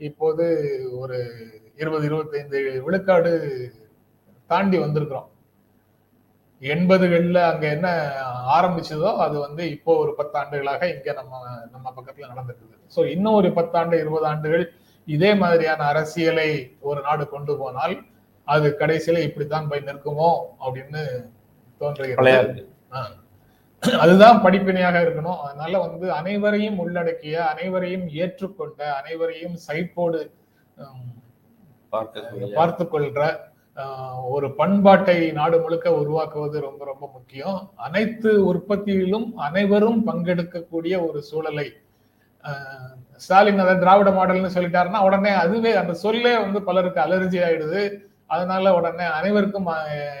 இப்போது 0.00 0.44
ஒரு 1.00 1.16
இருபது 1.82 2.04
இருபத்தைந்து 2.08 2.58
விழுக்காடு 2.86 3.32
தாண்டி 4.50 4.76
வந்திருக்கிறோம். 4.84 5.28
எண்பதுகளில் 6.62 7.40
அங்க 7.48 7.64
என்ன 7.76 7.88
ஆரம்பிச்சதோ 8.56 9.10
அது 9.24 9.36
வந்து 9.46 9.62
இப்போ 9.76 9.92
ஒரு 10.02 10.12
பத்தாண்டுகளாக 10.20 10.82
இங்க 10.94 11.08
நம்ம 11.18 11.32
நம்ம 11.74 11.86
பக்கத்துல 11.96 12.30
நடந்துருக்குது. 12.32 12.76
ஸோ 12.94 13.00
இன்னும் 13.14 13.38
ஒரு 13.40 13.50
பத்தாண்டு 13.58 13.96
இருபது 14.04 14.26
ஆண்டுகள் 14.30 14.64
இதே 15.06 15.30
மாதிரியான 15.42 15.82
அரசியலை 15.92 16.48
ஒரு 16.90 17.00
நாடு 17.08 17.26
கொண்டு 17.34 17.52
போனால் 17.60 17.96
அது 18.48 18.66
கடைசியில 18.80 19.22
இப்படித்தான் 19.24 19.68
போய் 19.70 19.86
நிற்குமோ 19.86 20.30
அப்படின்னு 20.64 21.02
தோன்றுகிறது. 21.80 22.20
அதுதான் 24.00 24.38
படிப்பினையாக 24.44 25.02
இருக்கணும். 25.02 25.40
அதனால 25.44 25.74
வந்து 25.84 26.06
அனைவரையும் 26.14 26.78
உள்ளடக்கிய 26.78 27.34
அனைவரையும் 27.50 28.06
ஏற்றுக்கொண்ட 28.18 28.80
அனைவரையும் 28.98 29.56
சைப்போடு 29.66 30.20
பார்த்து 32.56 32.84
கொள்ற 32.86 33.20
ஆஹ், 33.76 34.22
ஒரு 34.28 34.46
பண்பாட்டை 34.56 35.16
நாடு 35.34 35.56
முழுக்க 35.60 35.88
உருவாக்குவது 35.98 36.56
ரொம்ப 36.60 36.82
ரொம்ப 36.84 37.04
முக்கியம். 37.12 37.58
அனைத்து 37.78 38.30
உற்பத்தியிலும் 38.48 39.26
அனைவரும் 39.40 40.00
பங்கெடுக்கக்கூடிய 40.06 40.94
ஒரு 41.06 41.20
சூழலை 41.28 41.66
ஆஹ், 42.44 42.90
ஸ்டாலின் 43.20 43.62
அதை 43.64 43.74
திராவிட 43.78 44.10
மாடல்னு 44.10 44.54
சொல்லிட்டாருன்னா 44.56 45.00
உடனே 45.06 45.32
அதுவே 45.36 45.72
அந்த 45.76 45.94
சொல்லே 46.02 46.34
வந்து 46.38 46.60
பலருக்கு 46.62 47.00
அலர்ஜி 47.00 47.38
ஆயிடுது. 47.44 47.82
அதனால 48.28 48.74
உடனே 48.74 49.04
அனைவருக்கும் 49.04 49.66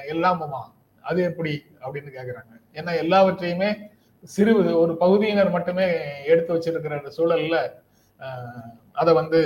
எல்லாமுமா? 0.08 0.62
அது 1.00 1.22
எப்படி? 1.22 1.64
அப்படின்னு 1.80 2.12
கேக்குறாங்க. 2.18 2.60
ஏன்னா 2.72 2.96
எல்லாவற்றையுமே 2.96 3.76
சிறு 4.22 4.80
ஒரு 4.80 4.96
பகுதியினர் 4.96 5.50
மட்டுமே 5.50 5.92
எடுத்து 6.24 6.54
வச்சிருக்கிற 6.54 6.98
அந்த 6.98 7.12
சூழல்ல 7.16 7.70
அதை 8.92 9.14
வந்து 9.14 9.40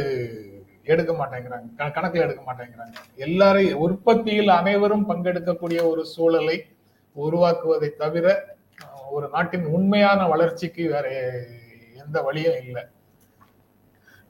எடுக்க 0.85 1.13
மாட்டேங்கிறாங்க. 1.13 1.75
க- 1.77 2.11
எடுக்க 2.13 2.53
மாட்டேங்கிறாங்க. 2.53 2.95
எல்லாரையும் 3.17 3.79
உற்பத்தியில் 3.79 4.49
அனைவரும் 4.49 5.09
பங்கெடுக்கக்கூடிய 5.09 5.85
ஒரு 5.85 6.07
சூழலை 6.07 6.65
உருவாக்குவதை 7.17 7.97
தவிர 7.97 8.57
ஒரு 9.11 9.29
நாட்டின் 9.29 9.65
உண்மையான 9.65 10.29
வளர்ச்சிக்கு 10.29 10.91
வேற 10.91 11.33
எந்த 11.97 12.23
வழியும் 12.23 12.55
இல்லை. 12.55 12.87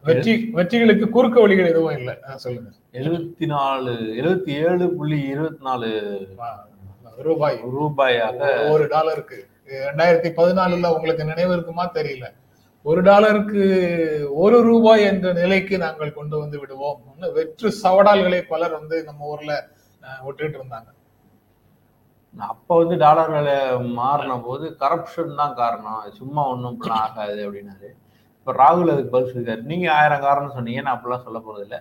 வெற்றி 0.07 0.33
வெற்றிகளுக்கு 0.55 1.07
குறுக்கு 1.09 1.41
வழிகள் 1.41 1.71
எதுவும் 1.73 1.97
இல்லை. 1.97 2.15
சொல்லுங்க. 2.45 2.71
எழுபத்தி 3.01 3.47
நாலு 3.47 3.93
எழுபத்தி 4.21 4.53
ஏழு 4.69 4.87
புள்ளி 4.97 5.19
இருபத்தி 5.33 5.65
நாலு 5.69 5.91
ரூபாய். 7.27 7.59
ரூபாயாக 7.81 8.71
ஒரு 8.71 8.85
டாலருக்கு. 8.95 9.39
ரெண்டாயிரத்தி 9.89 10.31
பதினாலுல 10.39 10.95
உங்களுக்கு 10.95 11.25
நினைவு 11.25 11.53
இருக்குமா? 11.53 11.85
தெரியல. 11.99 12.29
ஒரு 12.91 13.01
டாலருக்கு 13.09 13.65
ஒரு 14.43 14.57
ரூபாய் 14.71 15.03
என்ற 15.11 15.33
நிலைக்கு 15.33 15.79
நாங்கள் 15.79 16.17
கொண்டு 16.19 16.39
வந்து 16.39 16.59
விடுவோம். 16.59 17.01
வெற்று 17.37 17.69
சவடால்களை 17.83 18.41
பலர் 18.55 18.77
வந்து 18.79 18.97
நம்ம 19.09 19.25
ஊர்ல 19.35 19.53
விட்டுட்டு 20.25 20.59
இருந்தாங்க. 20.59 20.91
அப்ப 22.51 22.77
வந்து 22.81 22.97
டாலர் 22.97 23.31
விலை 23.31 23.57
மாறின 23.99 24.39
போது 24.47 24.67
கரப்ஷன் 24.83 25.39
தான் 25.41 25.59
காரணம். 25.63 26.05
சும்மா 26.21 26.43
ஒன்றும் 26.53 26.79
ஆகாது 27.05 27.41
அப்படின்னாரு. 27.47 27.91
இப்போ 28.43 28.53
ராகுல் 28.61 28.93
அதுக்கு 28.93 29.11
பதில் 29.15 29.29
சொல்லியிருக்காரு 29.31 29.69
நீங்கள் 29.73 29.93
ஆயிரம் 29.97 30.23
காரணம் 30.25 30.55
சொன்னீங்க 30.55 30.81
நான் 30.85 30.95
அப்படிலாம் 30.97 31.27
சொல்ல 31.27 31.39
போகிறதில்ல 31.47 31.77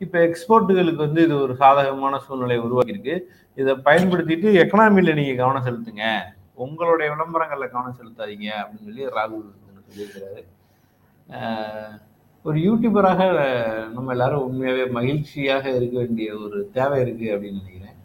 இப்போ 0.00 0.16
எக்ஸ்போர்ட்டுகளுக்கு 0.26 1.00
வந்து 1.06 1.20
இது 1.26 1.34
ஒரு 1.44 1.54
சாதகமான 1.62 2.14
சூழ்நிலை 2.24 2.56
உருவாக்கியிருக்கு. 2.66 3.14
இதை 3.60 3.72
பயன்படுத்திட்டு 3.88 4.48
எக்கனாமியில் 4.62 5.16
நீங்கள் 5.18 5.38
கவனம் 5.40 5.66
செலுத்துங்க. 5.66 6.04
உங்களுடைய 6.64 7.08
விளம்பரங்களில் 7.12 7.72
கவனம் 7.74 7.98
செலுத்தாதீங்க 7.98 8.48
அப்படின்னு 8.60 8.86
சொல்லி 8.88 9.04
ராகுல் 9.16 9.44
சொல்லியிருக்கிறாரு. 9.88 10.42
ஒரு 12.44 12.58
யூடியூபராக 12.66 13.20
நம்ம 13.96 14.12
எல்லாரும் 14.16 14.44
உண்மையாகவே 14.46 14.86
மகிழ்ச்சியாக 14.98 15.64
இருக்க 15.78 15.96
வேண்டிய 16.02 16.30
ஒரு 16.44 16.58
தேவை 16.78 16.98
இருக்குது 17.04 17.32
அப்படின்னு 17.34 17.62
நினைக்கிறேன். 17.62 17.98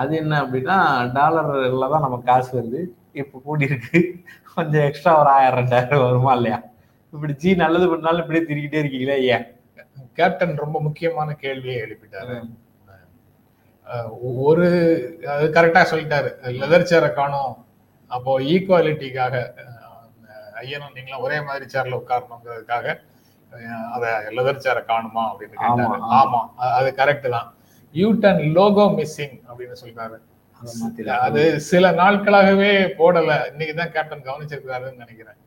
அது 0.00 0.12
என்ன 0.22 0.34
அப்படின்னா 0.44 0.76
டாலர்ல 1.18 1.92
தான் 1.94 2.06
நம்ம 2.08 2.20
காசு 2.30 2.50
வருது. 2.58 2.82
இப்போ 3.22 3.36
கூடி 3.46 3.64
இருக்கு 3.70 3.98
கொஞ்சம் 4.54 4.84
எக்ஸ்ட்ரா 4.88 5.14
ஒரு 5.22 5.32
ஆயிரம் 5.38 5.58
ரெண்டாயிரம் 5.60 6.06
வருமா 6.08 6.34
இல்லையா? 6.38 6.60
இப்படி 7.12 7.32
ஜி 7.42 7.50
நல்லது 7.62 7.86
பண்ணாலும் 7.92 8.22
இப்படியே 8.22 8.44
திருக்கிட்டே 8.48 8.80
இருக்கீங்களே 8.82 9.16
ஏன்? 9.34 9.44
கேப்டன் 10.18 10.62
ரொம்ப 10.64 10.76
முக்கியமான 10.86 11.28
கேள்வியை 11.42 11.76
எழுப்பிட்டாரு. 11.84 12.36
ஒரு 14.44 14.66
அது 15.34 15.46
கரெக்டா 15.56 15.82
சொல்லிட்டாரு. 15.90 16.30
லெதர் 16.60 16.88
சேரை 16.90 17.10
காணும். 17.18 17.52
அப்போ 18.10 18.32
ஈக்குவாலிட்டிக்காக 18.52 19.34
ஐயனும் 20.62 20.94
நீங்களும் 20.96 21.24
ஒரே 21.26 21.38
மாதிரி 21.48 21.64
சேர்ல 21.74 21.98
உட்காரணுங்கிறதுக்காக 22.00 22.86
அத 23.94 24.04
லெதர் 24.36 24.62
சேரை 24.66 24.82
காணுமா 24.90 25.22
அப்படின்னு 25.30 25.56
கேட்டாரு. 25.62 25.96
ஆமா, 26.20 26.40
அது 26.78 26.90
கரெக்ட் 27.00 27.28
தான். 27.36 27.48
யூட்டன் 27.94 28.40
லோகோ 28.58 28.84
மிஸ்ஸிங் 28.98 29.36
அப்படின்னு 29.48 29.76
சொல்றாரு 29.82 30.18
அதை 31.26 31.44
சில 31.70 31.84
நாட்களாகவே 32.00 32.70
போடல. 32.98 33.30
இன்னைக்கு 33.52 33.74
தான் 33.80 33.94
கேப்டன் 33.96 34.26
கவனிச்சிருக்காருன்னு 34.28 35.02
நினைக்கிறேன். 35.04 35.38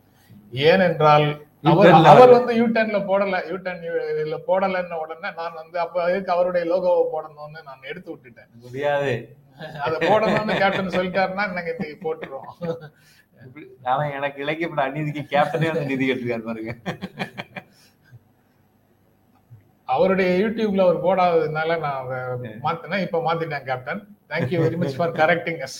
ஏனென்றால் 0.70 1.28
அவர் 1.72 2.08
அவர் 2.12 2.34
வந்து 2.36 2.54
யூடர்ன்ல 2.60 3.00
போடல. 3.10 3.38
யூடர்ன் 3.52 3.84
இல்ல 4.24 4.38
போடலன்ன 4.50 4.98
உடனே 5.04 5.30
நான் 5.40 5.58
வந்து 5.62 5.78
அப்ப 5.84 6.04
அதுக்கு 6.08 6.34
அவருடைய 6.36 6.64
லோகோவை 6.72 7.06
போடணும்னு 7.14 7.62
நான் 7.70 7.88
எடுத்து 7.92 8.10
விட்டுட்டேன். 8.14 8.50
முடியாது. 8.66 9.14
அதை 9.86 9.96
போடணும்னு 10.10 10.56
கேப்டன் 10.62 10.96
சொல்லிட்டாருன்னா 10.98 11.46
நாங்க 11.56 11.72
இன்னைக்கு 11.76 12.00
போட்டுருவோம். 12.06 12.52
ஆனா 13.92 14.04
எனக்கு 14.18 14.40
இலக்கியப்பட 14.44 14.84
அநீதிக்கு 14.90 15.24
கேப்டனே 15.34 15.70
வந்து 15.72 15.92
நிதி 15.92 16.06
கேட்டிருக்காரு 16.10 16.48
பாருங்க. 16.50 16.74
அவருடைய 19.90 20.30
யூடியூப்ல 20.44 20.86
அவர் 20.86 21.04
போடாததுனால 21.08 21.78
நான் 21.86 22.08
மாத்தினேன். 22.68 23.04
இப்ப 23.08 23.20
மாத்திட்டேன் 23.28 23.68
captain 23.70 24.02
thank you 24.32 24.60
very 24.66 24.78
much 24.84 24.98
for 25.00 25.14
correcting 25.22 25.62
us 25.68 25.80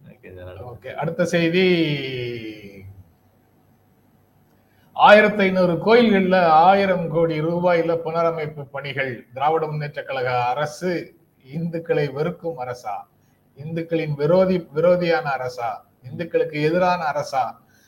எனக்கு 0.00 0.25
இதெல்லாம் 0.25 0.25
ஓகே 0.36 0.94
அடுத்த 0.94 1.24
செய்தி. 1.24 1.64
ஆயிரத்தி 4.92 5.42
ஐநூறு 5.42 5.72
கோயில்கள்ல 5.72 6.44
ஆயிரம் 6.44 7.10
கோடி 7.10 7.40
ரூபாயில 7.40 7.96
புனரமைப்பு 8.04 8.62
பணிகள். 8.70 9.26
திராவிட 9.32 9.66
முன்னேற்ற 9.66 10.02
கழக 10.02 10.44
அரசு 10.44 11.14
இந்துக்களை 11.44 12.12
வெறுக்கும் 12.12 12.58
அரசா? 12.58 12.96
இந்துக்களின் 13.56 14.14
விரோதி 14.14 14.68
விரோதியான 14.74 15.26
அரசா? 15.38 15.70
இந்துக்களுக்கு 16.02 16.62
எதிரான 16.62 17.04
அரசா? 17.04 17.44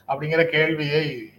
அப்படிங்கிற 0.09 0.45
கேள்வியை 0.45 1.33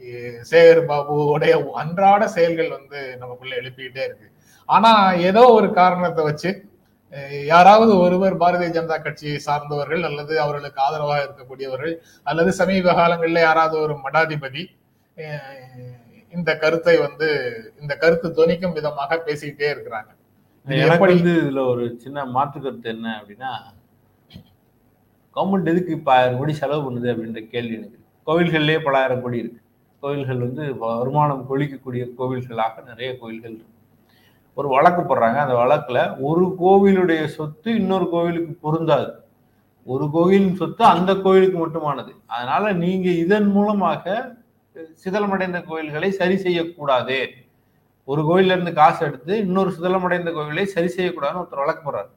சேகர் 0.51 0.86
பாபுவோடைய 0.86 1.72
அன்றாட 1.72 2.28
செயல்கள் 2.28 2.70
வந்து 2.70 3.18
நமக்குள்ள 3.18 3.56
எழுப்பிக்கிட்டே 3.56 4.04
இருக்கு. 4.04 4.32
ஆனா 4.66 5.12
ஏதோ 5.12 5.48
ஒரு 5.48 5.74
காரணத்தை 5.74 6.24
வச்சு 6.24 6.69
யாராவது 7.51 7.92
ஒருவர் 8.04 8.36
பாரதிய 8.42 8.70
ஜனதா 8.75 8.98
கட்சியை 9.06 9.38
சார்ந்தவர்கள் 9.46 10.04
அல்லது 10.10 10.34
அவர்களுக்கு 10.44 10.80
ஆதரவாக 10.88 11.24
இருக்கக்கூடியவர்கள் 11.25 11.96
அல்லது 12.30 12.51
சமீப 12.60 12.94
காலங்களில் 13.00 13.48
யாராவது 13.48 13.75
ஒரு 13.86 13.96
மடாதிபதி 14.06 14.63
இந்த 16.34 16.51
கருத்தை 16.63 16.96
வந்து 17.06 17.28
இந்த 17.82 17.94
கருத்து 18.04 18.28
தொனிக்கும் 18.39 18.75
விதமாக 18.78 19.18
பேசிக்கிட்டே 19.28 19.70
இருக்கிறாங்க. 19.74 20.12
எனக்கு 20.84 21.06
வந்து 21.12 21.34
இதுல 21.42 21.62
ஒரு 21.72 21.84
சின்ன 22.04 22.25
மாற்று 22.36 22.60
கருத்து 22.66 22.89
என்ன 22.96 23.08
அப்படின்னா 23.20 23.51
கவர்மெண்ட் 25.36 25.72
எதுக்கு 25.72 25.92
இப்ப 25.98 26.12
ஆயிரம் 26.18 26.39
கோடி 26.39 26.54
செலவு 26.62 26.84
பண்ணுது 26.86 27.10
அப்படின்ற 27.13 27.42
கேள்வி 27.54 27.75
எனக்கு. 27.80 27.98
கோவில்கள்லயே 28.28 28.80
பல 28.86 28.96
ஆயிரம் 29.01 29.24
கோடி 29.24 29.38
இருக்கு. 29.44 29.62
கோவில்கள் 30.04 30.46
வந்து 30.46 30.63
வருமானம் 30.84 31.44
கொளிக்கக்கூடிய 31.50 32.04
கோவில்களாக 32.20 32.84
நிறைய 32.92 33.10
கோவில்கள் 33.22 33.56
இருக்கு. 33.58 33.75
ஒரு 34.60 34.68
வழக்கு 34.75 35.01
போடுறாங்க. 35.01 35.38
அந்த 35.44 35.56
வழக்குல 35.62 36.00
ஒரு 36.30 36.46
கோவிலுடைய 36.62 37.24
சொத்து 37.38 37.70
இன்னொரு 37.82 38.08
கோவிலுக்கு 38.13 38.54
பொருந்தாது. 38.66 39.10
ஒரு 39.88 40.06
கோவிலின் 40.16 40.60
சொத்து 40.62 40.84
அந்த 40.94 41.12
கோவிலுக்கு 41.25 41.58
மட்டுமானது. 41.60 42.12
அதனால 42.36 42.72
நீங்க 42.84 43.08
இதன் 43.24 43.50
மூலமாக 43.56 44.06
சிதலமடைந்த 45.04 45.60
கோயில்களை 45.70 46.10
சரி 46.20 46.38
செய்யக்கூடாது. 46.46 47.20
ஒரு 48.08 48.22
கோயில்ல 48.30 48.56
இருந்து 48.56 48.74
காசு 48.74 49.01
எடுத்து 49.08 49.34
இன்னொரு 49.46 49.72
சிதலமடைந்த 49.75 50.30
கோவிலை 50.38 50.66
சரி 50.75 50.89
செய்யக்கூடாதுன்னு 50.98 51.42
ஒருத்தர் 51.42 51.63
வழக்கு 51.63 51.84
போறாரு 51.86 52.10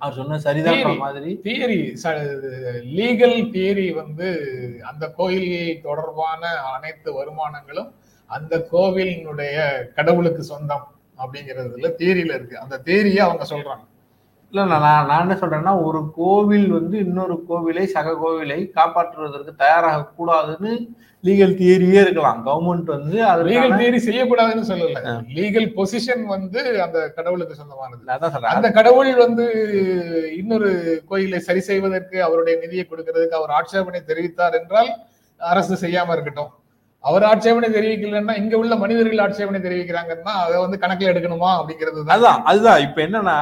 அவர் 0.00 0.16
சொன்ன 0.18 0.38
சரிதான். 0.44 0.96
மாதிரி. 1.02 1.32
தியரி 1.44 1.76
லீகல் 2.96 3.36
தியரி 3.54 3.84
வந்து 3.98 4.28
அந்த 4.90 5.04
கோயில் 5.18 5.52
தொடர்பான 5.82 6.42
அனைத்து 6.74 7.10
வருமானங்களும் 7.18 7.90
அந்த 8.30 8.54
கோவிலினுடைய 8.72 9.56
கடவுளுக்கு 9.96 10.42
சொந்தம். 10.52 10.86
அப்படிங்கிறதுல 11.22 11.90
தியரியில 12.00 12.36
இருக்கு. 12.38 12.58
அந்த 12.58 12.80
தியரியை 12.84 13.22
அவங்க 13.28 13.46
சொல்றாங்க. 13.52 13.84
இல்ல 14.52 14.64
நான் 14.64 15.06
நான் 15.10 15.22
என்ன 15.24 15.34
சொல்றேன்னா 15.40 15.72
ஒரு 15.84 16.00
கோவில் 16.16 16.66
வந்து 16.70 16.98
இன்னொரு 16.98 17.44
கோவிலை 17.48 17.84
சக 17.84 18.10
கோவிலை 18.22 18.58
காப்பாற்றுவதற்கு 18.78 19.52
தயாராக 19.62 20.08
கூடாதுன்னு 20.18 20.72
லீகல் 21.24 21.56
தியரியே 21.60 22.00
இருக்கலாம். 22.04 22.38
கவர்மெண்ட் 22.46 22.88
வந்து 22.94 23.16
லீகல் 23.16 23.32
அதுக்கான 23.32 23.78
தியரி 23.80 23.98
செய்யக்கூடாதுன்னு 24.06 24.68
சொல்லல. 24.70 25.02
லீகல் 25.36 25.68
பொசிஷன் 25.76 26.24
வந்து 26.24 26.60
அந்த 26.80 26.98
கடவுளுக்கு 27.08 27.54
சொந்தமானது. 27.54 28.02
அதான் 28.14 28.32
சொல்றேன். 28.34 28.54
அந்த 28.56 28.70
கடவுள் 28.70 29.12
வந்து 29.14 29.46
இன்னொரு 30.40 30.70
கோயிலை 31.10 31.40
சரி 31.40 31.60
செய்வதற்கு 31.60 32.22
அவருடைய 32.22 32.56
நிதியை 32.64 32.86
கொடுக்கிறதுக்கு 32.86 33.40
அவர் 33.40 33.50
ஆட்சேபனை 33.50 34.02
தெரிவித்தார் 34.10 34.58
என்றால் 34.60 34.90
அரசு 35.40 35.76
செய்யாம 35.86 36.12
இருக்கட்டும். 36.12 36.52
அவர் 37.04 37.24
ஆட்சேபனை 37.30 37.68
தெரிவிக்கலன்னா 37.76 38.34
இங்க 38.40 38.54
உள்ள 38.62 38.74
மனிதர்கள் 38.82 39.22
ஆட்சேபனை 39.24 39.60
தெரிவிக்கிறாங்கன்னா 39.64 40.32
அதை 40.44 40.56
வந்து 40.64 40.76
கணக்கில் 40.82 41.10
எடுக்கணுமா 41.12 41.50
அப்படிங்கிறது 41.58 42.00
தான். 42.00 42.12
அதுதான் 42.14 42.42
அதுதான். 42.50 42.82
இப்ப 42.86 42.98
என்னன்னா 43.06 43.36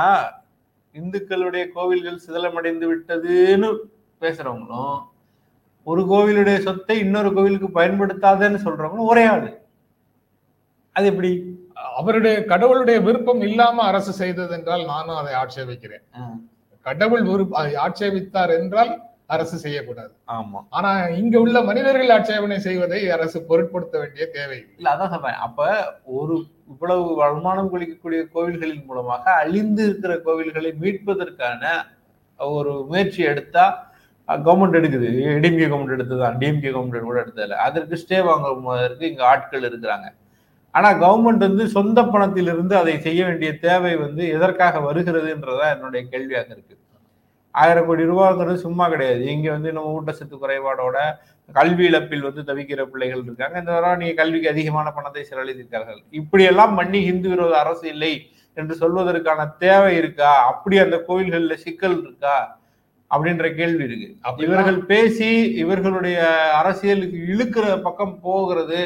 இந்துக்களுடைய 0.95 1.65
கோவில்கள் 1.75 2.23
சிதலமடைந்து 2.27 2.87
விட்டதுன்னு 2.93 3.69
பேசுறவங்களும் 4.23 4.97
ஒரு 5.87 6.03
கோவிலுடைய 6.13 6.57
சொத்தை 6.65 6.97
இன்னொரு 7.05 7.29
கோவிலுக்கு 7.37 7.69
பயன்படுத்தாதன்னு 7.79 8.59
சொல்றவங்களும் 8.65 9.11
ஒரே 9.13 9.25
ஆளு. 9.35 9.51
அது 10.97 11.07
எப்படி? 11.13 11.31
அவருடைய 12.01 12.37
கடவுளுடைய 12.53 12.99
விருப்பம் 13.07 13.43
இல்லாம 13.49 13.83
அரசு 13.91 14.13
செய்தது 14.23 14.53
என்றால் 14.57 14.83
நானும் 14.93 15.21
அதை 15.21 15.33
ஆட்சேபிக்கிறேன். 15.43 16.05
கடவுள் 16.87 17.25
விருப்ப 17.31 17.57
அதை 17.61 17.73
ஆட்சேபித்தார் 17.85 18.53
என்றால் 18.59 18.93
அரசு 19.35 19.57
செய்யக்கூடாது. 19.65 20.13
ஆமா. 20.37 20.61
ஆனா 20.71 20.91
இங்க 21.21 21.37
உள்ள 21.41 21.59
மனிதர்கள் 21.69 22.15
ஆட்சேபனை 22.17 22.59
செய்வதை 22.59 23.01
அரசு 23.17 23.39
பொருட்படுத்த 23.51 23.95
வேண்டிய 23.99 24.25
தேவை 24.37 24.59
இல்லை. 24.77 24.93
அதான் 24.93 25.13
சொல்றேன். 25.15 25.39
அப்ப 25.47 25.69
ஒரு 26.05 26.37
இவ்வளவு 26.69 27.05
வருமானம் 27.15 27.71
குளிக்கக்கூடிய 27.73 28.23
கோவில்களின் 28.35 28.85
மூலமாக 28.85 29.25
அழிந்து 29.43 29.85
இருக்கிற 29.85 30.15
கோவில்களை 30.27 30.73
மீட்பதற்கான 30.83 31.73
ஒரு 32.39 32.73
முயற்சி 32.89 33.23
எடுத்தா 33.33 33.65
கவர்மெண்ட் 34.47 34.79
எடுக்குது. 34.81 35.09
டிஎம்கே 35.45 35.69
கவர்மெண்ட் 35.71 35.97
எடுத்ததான் 35.97 36.37
டிஎம்கே 36.43 36.73
கவர்மெண்ட் 36.75 37.09
கூட 37.09 37.19
எடுத்ததில்ல. 37.23 37.59
அதற்கு 37.69 37.97
ஸ்டே 38.03 38.19
வாங்குவதற்கு 38.29 39.11
இங்க 39.11 39.25
ஆட்கள் 39.27 39.69
இருக்கிறாங்க. 39.71 40.09
ஆனா 40.75 40.89
கவர்மெண்ட் 41.05 41.47
வந்து 41.49 41.65
சொந்த 41.69 42.01
பணத்திலிருந்து 42.03 42.75
அதை 42.75 42.93
செய்ய 43.01 43.21
வேண்டிய 43.25 43.53
தேவை 43.59 43.97
வந்து 43.97 44.23
எதற்காக 44.37 44.79
வருகிறதுன்றதா 44.89 45.67
என்னுடைய 45.75 46.03
கேள்வியாக 46.13 46.49
இருக்கு. 46.57 46.75
ஆயிரம் 47.55 47.87
கோடி 47.89 48.05
ரூபாங்கிறது 48.11 48.59
சும்மா 48.67 48.85
கிடையாது. 48.93 49.23
இங்க 49.35 49.49
வந்து 49.57 49.71
நம்ம 49.77 49.93
ஊட்டச்சத்து 49.97 50.37
குறைபாடோட 50.43 50.99
கல்வி 51.59 51.85
இழப்பில் 51.91 52.27
வந்து 52.27 52.43
தவிக்கிற 52.51 52.83
பிள்ளைகள் 52.91 53.25
இருக்காங்க. 53.27 53.57
இந்த 53.63 53.71
தடவை 53.73 53.95
நீங்க 54.01 54.15
கல்விக்கு 54.21 54.53
அதிகமான 54.53 54.87
பணத்தை 54.97 55.25
செலவழித்திருக்கார்கள். 55.31 56.01
இப்படியெல்லாம் 56.21 56.77
பண்ணி 56.81 57.01
ஹிந்து 57.09 57.29
விரோத 57.33 57.55
அரசு 57.65 57.87
இல்லை 57.95 58.13
என்று 58.57 58.75
சொல்வதற்கான 58.83 59.41
தேவை 59.65 59.93
இருக்கா? 59.97 60.31
அப்படி 60.53 60.79
அந்த 60.85 60.97
கோயில்கள்ல 61.09 61.57
சிக்கல் 61.67 61.99
இருக்கா? 62.07 62.37
அப்படின்ற 63.11 63.47
கேள்வி 63.59 63.85
இருக்கு. 63.89 64.09
இவர்கள் 64.47 64.79
பேசி 64.91 65.31
இவர்களுடைய 65.63 66.19
அரசியலுக்கு 66.61 67.19
இழுக்கிற 67.33 67.67
பக்கம் 67.87 68.15
போகிறது. 68.27 68.81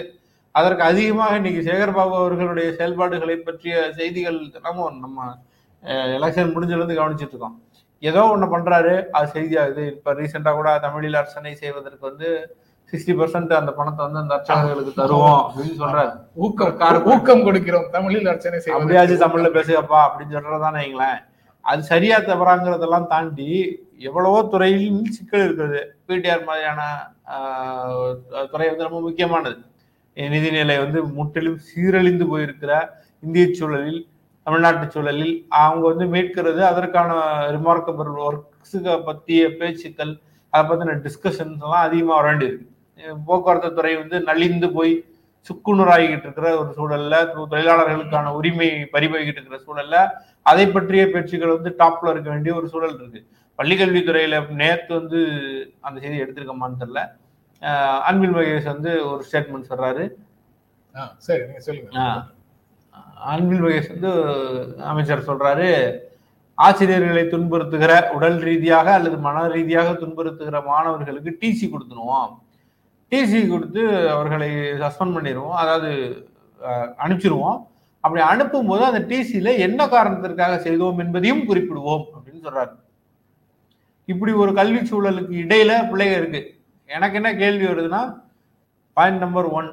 அதற்கு 0.55 0.83
அதிகமாக 0.91 1.37
இன்னைக்கு 1.39 1.63
சேகர்பாபு 1.71 2.15
அவர்களுடைய 2.23 2.69
செயல்பாடுகளை 2.79 3.37
பற்றிய 3.37 3.77
செய்திகள் 3.99 4.39
தினமும் 4.57 4.99
நம்ம 5.05 5.27
எலெக்ஷன் 6.17 6.53
முடிஞ்சிலிருந்து 6.55 6.99
கவனிச்சிட்டு 6.99 7.35
இருக்கோம். 7.35 7.57
ஏதோ 8.09 8.23
ஒண்ணு 8.35 8.47
பண்றாரு 8.55 8.95
அது 9.17 9.27
செய்தியாகுது. 9.37 9.83
இப்ப 9.95 10.15
ரீசெண்டா 10.21 10.53
கூட 10.59 10.71
தமிழில் 10.87 11.19
அர்ச்சனை 11.21 11.53
செய்வதற்கு 11.63 12.05
வந்து 12.11 12.29
சிக்ஸ்டி 12.93 13.13
பர்சன்ட் 13.19 13.53
அந்த 13.59 13.73
பணத்தை 13.77 14.03
வந்து 14.07 14.21
அந்த 14.23 14.35
அர்ச்சகர்களுக்கு 14.37 14.93
தருவோம் 14.99 15.41
அப்படின்னு 15.45 15.77
சொல்றாரு. 15.83 16.13
ஊக்கம். 16.47 16.75
ஊக்கம் 17.13 17.47
கொடுக்கிறோம். 17.47 17.87
தமிழில் 17.95 18.31
அர்ச்சனை 18.33 18.59
அப்படியாச்சும் 18.79 19.13
செய்வது 19.13 19.25
தமிழ்ல 19.25 19.51
பேசுகப்பா 19.57 20.01
அப்படின்னு 20.07 20.37
சொல்றதானே 20.37 20.83
வைங்களேன். 20.83 21.21
அது 21.65 21.83
சரியா 21.93 22.17
தவறாங்கிறதெல்லாம் 22.31 23.11
தாண்டி 23.13 23.51
எவ்வளவோ 24.09 24.41
துறையில் 24.53 24.99
சிக்கல் 25.17 25.45
இருக்குது. 25.47 25.81
பிடிஆர் 26.09 26.49
மாதிரியான 26.49 26.81
துறை 28.53 28.67
வந்து 28.71 28.87
ரொம்ப 28.89 29.01
முக்கியமானது. 29.07 29.59
நிதிநிலை 30.17 30.77
வந்து 30.83 30.99
முற்றிலும் 31.19 31.61
சீரழிந்து 31.69 32.27
போயிருக்கிற 32.33 32.73
இந்திய 33.27 33.47
சூழலில் 33.59 34.03
தமிழ்நாட்டு 34.47 34.91
சூழலில் 34.91 35.35
அவங்க 35.59 35.85
வந்து 35.89 36.07
மீட்கிறது 36.15 36.61
அதற்கான 36.63 37.13
ரிமார்க்கபிள் 37.51 38.11
ஒர்க்ஸுக 38.25 39.03
பற்றிய 39.05 39.49
பேச்சுக்கள் 39.59 40.13
அதை 40.53 40.63
பற்றின 40.69 40.97
டிஸ்கஷன்ஸ் 41.07 41.65
எல்லாம் 41.65 41.87
அதிகமாக 41.87 42.17
வர 42.19 42.27
வேண்டியிருக்கு 42.31 42.71
போக்குவரத்து 43.27 43.75
துறை 43.75 43.97
வந்து 43.97 44.21
நலிந்து 44.21 44.73
போய் 44.73 44.93
சுக்குநூறாகிட்டு 45.47 46.27
இருக்கிற 46.27 46.51
ஒரு 46.59 46.71
சூழல்ல 46.77 47.15
தொழிலாளர்களுக்கான 47.51 48.33
உரிமை 48.33 48.69
பறிபோய்கிட்டு 48.93 49.41
இருக்கிற 49.41 49.59
சூழல்ல 49.67 49.97
அதை 50.47 50.67
பற்றிய 50.69 51.07
பேச்சுக்கள் 51.07 51.57
வந்து 51.57 51.71
டாப்ல 51.79 52.11
இருக்க 52.11 52.31
வேண்டிய 52.31 52.55
ஒரு 52.55 52.69
சூழல் 52.69 52.97
இருக்கு. 52.99 53.21
பள்ளிக்கல்வித்துறையில 53.59 54.37
நேத்து 54.53 54.93
வந்து 54.95 55.19
அந்த 55.81 56.01
செய்தி 56.01 56.23
எடுத்திருக்கமான்னு 56.23 56.81
தெரியல 56.81 57.03
அஹ் 57.63 58.01
அன்பில் 58.01 58.35
மகேஷ் 58.35 58.73
வந்து 58.73 58.91
ஒரு 59.11 59.23
ஸ்டேட்மெண்ட் 59.29 59.71
சொல்றாரு. 59.71 60.05
சரி 61.17 61.43
நீங்க 61.45 61.61
சொல்லுங்க. 61.61 61.91
அன்பில் 63.33 63.65
வகேஷ் 63.65 63.93
வந்து 63.95 64.11
அமைச்சர் 64.93 65.29
சொல்றாரு 65.29 65.69
ஆசிரியர்களை 66.55 67.23
துன்புறுத்துகிற 67.33 67.93
உடல் 68.17 68.39
ரீதியாக 68.49 68.89
அல்லது 68.95 69.17
மன 69.27 69.47
ரீதியாக 69.55 69.93
துன்புறுத்துகிற 69.93 70.59
மாணவர்களுக்கு 70.71 71.31
டிசி 71.41 71.67
கொடுத்துருவோம். 71.69 72.31
டிசி 73.13 73.41
கொடுத்து 73.49 73.83
அவர்களை 74.15 74.51
சஸ்பெண்ட் 74.83 75.17
பண்ணிடுவோம் 75.17 75.57
அதாவது 75.63 75.91
அனுப்பிச்சிருவோம். 77.05 77.59
அப்படி 78.05 78.23
அனுப்பும் 78.31 78.69
போது 78.71 78.83
அந்த 78.85 79.01
டிசியில 79.11 79.53
என்ன 79.67 79.81
காரணத்திற்காக 79.89 80.59
செய்தோம் 80.67 81.01
என்பதையும் 81.05 81.47
குறிப்பிடுவோம். 81.49 82.05
அப்படின்னு 82.15 82.45
சொல்றாரு. 82.47 82.73
இப்படி 84.13 84.33
ஒரு 84.43 84.53
கல்வி 84.61 84.81
சூழலுக்கு 84.91 85.35
இடையில 85.45 85.73
பிள்ளைங்க 85.91 86.17
இருக்கு. 86.21 86.43
எனக்கு 86.89 87.19
என்ன 87.21 87.31
கேள்வி 87.43 87.67
வருதுன்னா 87.67 88.03
பாயிண்ட் 88.97 89.23
நம்பர் 89.25 89.49
ஒன் 89.59 89.71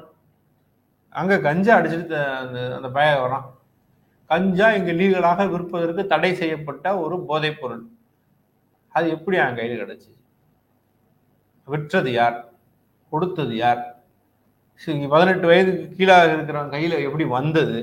அங்க 1.14 1.38
கஞ்சா 1.38 1.72
அடிச்சுட்டு 1.78 2.18
அந்த 2.42 2.58
அந்த 2.76 2.88
பய 2.88 3.08
வரான். 3.22 3.46
கஞ்சா 4.30 4.72
இங்க 4.72 4.92
லீகலாக 4.92 5.46
விற்பதற்கு 5.50 6.06
தடை 6.06 6.34
செய்யப்பட்ட 6.34 6.98
ஒரு 6.98 7.16
போதைப் 7.26 7.60
பொருள். 7.60 7.82
அது 8.94 9.06
எப்படி 9.10 9.36
அவன் 9.36 9.56
கையில் 9.56 9.82
கிடச்சி? 9.82 10.10
விற்றது 11.68 12.12
யார்? 12.12 12.38
கொடுத்தது 13.12 13.56
யார்? 13.56 13.82
சரி, 14.80 15.06
பதினெட்டு 15.06 15.46
வயதுக்கு 15.46 15.96
கீழாக 15.96 16.32
இருக்கிறவன் 16.32 16.74
கையில 16.74 17.00
எப்படி 17.02 17.24
வந்தது? 17.24 17.80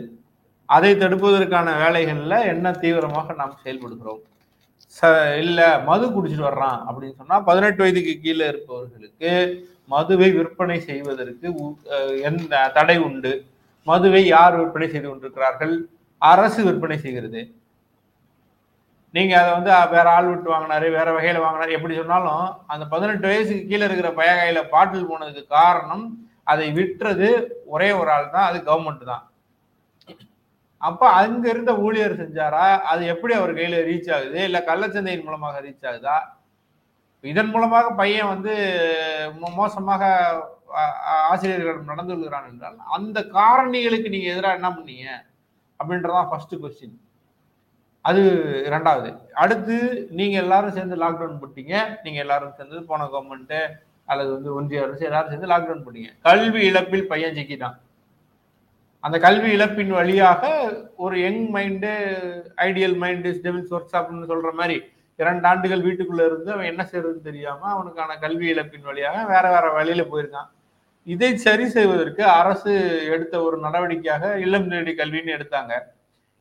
அதை 0.70 0.92
தடுப்பதற்கான 0.96 1.68
வேலைகள்ல 1.84 2.46
என்ன 2.46 2.72
தீவிரமாக 2.72 3.34
நாம் 3.34 3.60
செயல்படுகிறோம்? 3.64 4.22
ச 4.98 5.02
இல்ல 5.38 5.60
மது 5.80 6.06
குடிச்சிட்டு 6.08 6.50
வர்றான் 6.50 6.80
அப்படின்னு 6.88 7.16
சொன்னா 7.16 7.40
பதினெட்டு 7.40 7.82
வயதுக்கு 7.84 8.14
கீழே 8.22 8.48
இருப்பவர்களுக்கு 8.48 9.32
மதுவை 9.94 10.30
விற்பனை 10.38 10.78
செய்வதற்கு 10.90 11.48
எந்த 12.30 12.64
தடை 12.78 12.98
உண்டு. 13.08 13.32
மதுவை 13.88 14.22
யார் 14.36 14.60
விற்பனை 14.60 14.88
செய்து 14.94 15.08
கொண்டிருக்கிறார்கள்? 15.08 15.74
அரசு 16.22 16.60
விற்பனை 16.68 16.98
செய்கிறது. 17.06 17.42
நீங்க 19.14 19.34
அதை 19.42 19.52
வந்து 19.58 19.72
வேற 19.94 20.08
ஆள் 20.16 20.28
விட்டு 20.32 20.50
வாங்கினாரு 20.54 20.88
வேற 20.98 21.08
வகையில 21.16 21.40
வாங்கினாரு 21.44 21.76
எப்படி 21.78 21.96
சொன்னாலும் 22.00 22.44
அந்த 22.74 22.84
பதினெட்டு 22.92 23.26
வயசுக்கு 23.30 23.70
கீழே 23.70 23.86
இருக்கிற 23.88 24.10
பைய 24.20 24.34
கையில 24.40 24.62
பாட்டில் 24.74 25.08
போனதுக்கு 25.12 25.44
காரணம் 25.58 26.04
அதை 26.52 26.68
விற்றது 26.78 27.30
ஒரே 27.74 27.90
ஒரு 28.02 28.10
ஆள் 28.16 28.34
தான் 28.36 28.48
அது 28.50 28.60
கவர்மெண்ட் 28.70 29.10
தான். 29.14 29.24
அப்ப 30.82 31.04
அங்க 31.22 31.46
இருந்த 31.54 31.72
ஊழியர் 31.86 32.20
செஞ்சாரா? 32.22 32.66
அது 32.92 33.02
எப்படி 33.14 33.34
அவர் 33.40 33.58
கையில 33.58 33.80
ரீச் 33.90 34.12
ஆகுது? 34.18 34.38
இல்ல 34.50 34.60
கள்ளச்சந்தையின் 34.70 35.26
மூலமாக 35.28 35.62
ரீச் 35.66 35.88
ஆகுதா? 35.92 36.18
இதன் 37.24 37.52
மூலமாக 37.54 37.88
பையன் 38.02 38.32
வந்து 38.34 38.54
மோசமாக 39.60 40.04
ஆசிரியர்களிடம் 41.32 41.92
நடந்து 41.92 42.14
கொள்கிறான் 42.14 42.50
என்றால் 42.52 42.78
அந்த 42.96 43.20
காரணிகளுக்கு 43.38 44.14
நீங்க 44.14 44.28
எதிராக 44.34 44.58
என்ன 44.60 44.70
பண்ணீங்க? 44.78 45.08
அப்படின்றதான் 45.80 46.30
ஃபர்ஸ்ட் 46.32 46.56
கொஸ்டின் 46.64 46.98
அது 48.10 48.22
ரெண்டாவது 48.74 49.10
அடுத்து 49.44 49.76
நீங்க 50.20 50.36
எல்லாரும் 50.44 50.76
சேர்ந்து 50.78 50.96
லாக்டவுன் 51.04 51.40
போட்டீங்க. 51.42 51.74
நீங்க 52.04 52.20
எல்லாரும் 52.26 52.56
சேர்ந்து 52.58 52.84
போன 52.92 53.08
கவர்மெண்ட்டு 53.14 53.60
அல்லது 54.12 54.30
வந்து 54.36 54.50
ஒன்றிய 54.58 54.84
அரசு 54.86 55.08
எல்லாரும் 55.10 55.32
சேர்ந்து 55.32 55.52
லாக்டவுன் 55.54 55.84
போட்டீங்க. 55.86 56.12
கல்வி 56.28 56.62
இழப்பில் 56.70 57.10
பையன் 57.12 57.38
சிக்கிட்டான். 57.40 57.76
அந்த 59.04 59.18
கல்வி 59.26 59.50
இழப்பின் 59.58 59.92
வழியாக 59.98 60.44
ஒரு 61.04 61.18
young 61.26 61.44
mind 61.56 61.92
ideal 62.68 62.96
mind 63.04 63.30
devil's 63.46 63.76
work 63.76 63.94
ஷாப்னு 63.94 64.32
சொல்ற 64.32 64.52
மாதிரி 64.62 64.78
இரண்டு 65.20 65.48
ஆண்டுகள் 65.48 65.86
வீட்டுக்குள்ள 65.88 66.26
இருந்து 66.26 66.52
அவன் 66.52 66.70
என்ன 66.72 66.88
செய்யறதுன்னு 66.92 67.28
தெரியாம 67.30 67.68
அவனுக்கான 67.72 68.18
கல்வி 68.18 68.54
இழப்பின் 68.54 68.88
வழியாக 68.90 69.26
வேற 69.26 69.46
வேற 69.52 69.72
வழியில 69.72 70.04
போயிருக்கான். 70.12 70.50
இதை 71.08 71.38
சரி 71.38 71.70
செய்வதற்கு 71.70 72.24
அரசு 72.24 72.72
எடுத்த 73.10 73.36
ஒரு 73.44 73.58
நடவடிக்கையாக 73.62 74.38
இல்லம் 74.38 74.70
தேடி 74.70 74.92
கல்வின்னு 74.92 75.36
எடுத்தாங்க. 75.38 75.74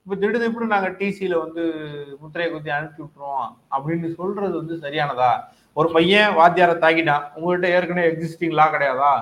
இப்ப 0.07 0.17
திடுதிப்புன்னு 0.27 0.75
நாங்க 0.75 0.88
டிசியில 0.88 1.38
வந்து 1.45 1.62
முத்திரையை 2.21 2.55
குத்தி 2.55 2.71
அனுப்பி 2.71 3.03
விட்டுருவோம் 3.03 3.49
அப்படின்னு 3.77 4.14
சொல்றது 4.14 4.55
வந்து 4.57 4.77
சரியானதா? 4.77 5.33
ஒரு 5.73 5.88
பையன் 5.93 6.37
வாத்தியாரை 6.37 6.77
தாக்கிட்டான். 6.85 7.25
உங்ககிட்ட 7.35 7.69
ஏற்கனவே 7.69 8.09
எக்ஸிஸ்டிங் 8.11 8.57
லா 8.61 8.67
கிடையாதா? 8.73 9.12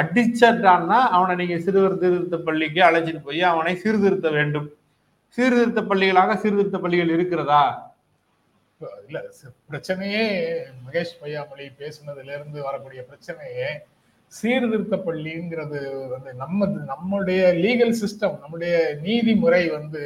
அடிச்சிட்டான்னா 0.00 0.98
அவனை 1.16 1.34
நீங்க 1.36 1.58
சிறுவர் 1.58 1.98
சீர்திருத்த 2.00 2.36
பள்ளிக்கு 2.36 2.80
அழைச்சிட்டு 2.82 3.22
போய் 3.22 3.42
அவனை 3.42 3.76
சீர்திருத்த 3.76 4.30
வேண்டும். 4.30 4.68
சீர்திருத்த 5.28 5.80
பள்ளிகளாக 5.80 6.36
சீர்திருத்த 6.36 6.78
பள்ளிகள் 6.78 7.08
இருக்கிறதா? 7.08 7.91
இல்ல 9.06 9.18
பிரச்சனையே 9.70 10.24
மகேஷ் 10.86 11.14
பையாமொழி 11.22 11.66
பேசுனதுல 11.78 12.34
இருந்து 12.34 12.58
வரக்கூடிய 12.62 13.04
பிரச்சனையே 13.10 13.68
சீர்திருத்த 14.32 14.96
பள்ளிங்கிறது 14.96 15.80
வந்து 16.10 16.30
நம்ம 16.34 16.66
நம்முடைய 16.66 17.40
லீகல் 17.64 17.96
சிஸ்டம் 18.02 18.36
நம்முடைய 18.40 18.74
நீதிமுறை 19.02 19.68
வந்து 19.68 20.02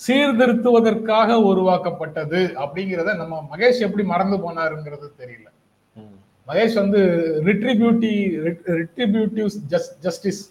சீர்திருத்துவதற்காக 0.00 1.30
உருவாக்கப்பட்டது 1.50 2.40
அப்படிங்கிறத 2.62 3.14
நம்ம 3.16 3.48
மகேஷ் 3.52 3.84
எப்படி 3.86 4.04
மறந்து 4.04 4.36
போனாருங்கிறது 4.36 5.08
தெரியல. 5.18 5.48
மகேஷ் 6.48 6.80
வந்து 6.82 7.00
ரிட்ரிபியூட்டி 7.48 8.12
ரிட்ரிபியூட்டிவ் 8.80 9.50
ஜஸ்டிஸ் 10.04 10.42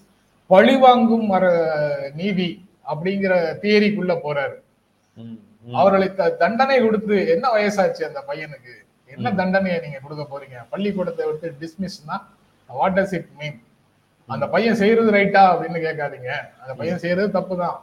பழிவாங்கும் 0.50 1.28
நீதி 2.14 2.50
அப்படிங்கிற 2.92 3.34
தியரிக்குள்ள 3.64 4.14
போறாரு. 4.26 4.58
ம். 5.70 5.76
அவர்களை 5.76 6.08
த- 6.16 6.36
தண்டனை 6.40 6.78
கொடுத்து 6.80 7.16
என்ன 7.34 7.46
வயசாச்சு 7.56 8.04
அந்த 8.08 8.22
பையனுக்கு 8.28 8.74
என்ன. 9.10 9.28
தண்டனையை 9.38 9.78
நீங்க 9.80 10.00
கொடுக்க 10.00 10.24
போறீங்க 10.26 10.58
பள்ளிக்கூடத்தை 10.72 11.24
விட்டு 11.28 11.48
டிஸ்மிஸ்னா 11.62 12.16
வாட் 12.70 12.98
டஸ் 12.98 13.16
இட் 13.16 13.32
மீன் 13.38 13.58
அந்த 14.30 14.46
பையன் 14.48 14.76
செய்யறது 14.76 15.12
ரைட்டா 15.12 15.44
அப்படின்னு 15.52 15.80
கேட்காதீங்க 15.86 16.32
அந்த 16.62 16.74
பையன் 16.76 17.00
செய்யறது 17.00 17.30
தப்பு 17.32 17.56
தான். 17.58 17.78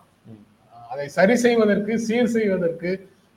அதை 0.91 1.07
சரி 1.15 1.37
செய்வதற்கு 1.37 1.93
சீர் 2.01 2.35
செய்வதற்கு 2.35 2.91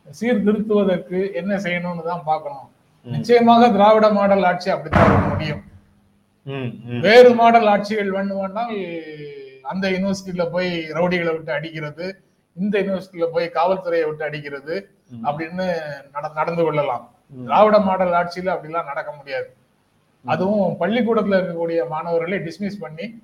சீர்திருத்துவதற்கு 0.07 1.19
என்ன 1.33 1.53
செய்யணும்னு 1.57 2.03
தான் 2.05 2.23
பார்க்கணும். 2.25 2.67
நிச்சயமாக 3.05 3.63
திராவிட 3.69 4.07
மாடல் 4.11 4.45
ஆட்சி 4.45 4.69
அப்படித்தான் 4.69 5.27
முடியும். 5.29 5.63
வேறு 7.03 7.29
மாடல் 7.35 7.67
ஆட்சிகள் 7.67 8.11
வேண்டுமானால் 8.11 8.75
அந்த 9.63 9.85
யூனிவர்சிட்டியில 9.89 10.43
போய் 10.49 10.69
ரவுடிகளை 10.95 11.31
விட்டு 11.33 11.51
அடிக்கிறது 11.51 12.05
இந்த 12.53 12.79
யூனிவர்சிட்டியில 12.79 13.25
போய் 13.31 13.51
காவல்துறையை 13.53 14.05
விட்டு 14.05 14.23
அடிக்கிறது. 14.23 14.89
அப்படின்னு 15.23 15.73
நட- 16.11 16.31
நடந்து 16.33 16.63
கொள்ளலாம். 16.63 17.13
திராவிட 17.45 17.79
மாடல் 17.79 18.11
ஆட்சியில 18.11 18.47
அப்படிலாம் 18.47 18.85
நடக்க 18.85 19.11
முடியாது. 19.11 19.53
அதுவும் 20.25 20.75
பள்ளிக்கூடத்துல 20.79 21.35
இருக்கக்கூடிய 21.37 21.87
மாணவர்களை 21.87 22.37
டிஸ்மிஸ் 22.37 22.79
பண்ணி 22.79 23.23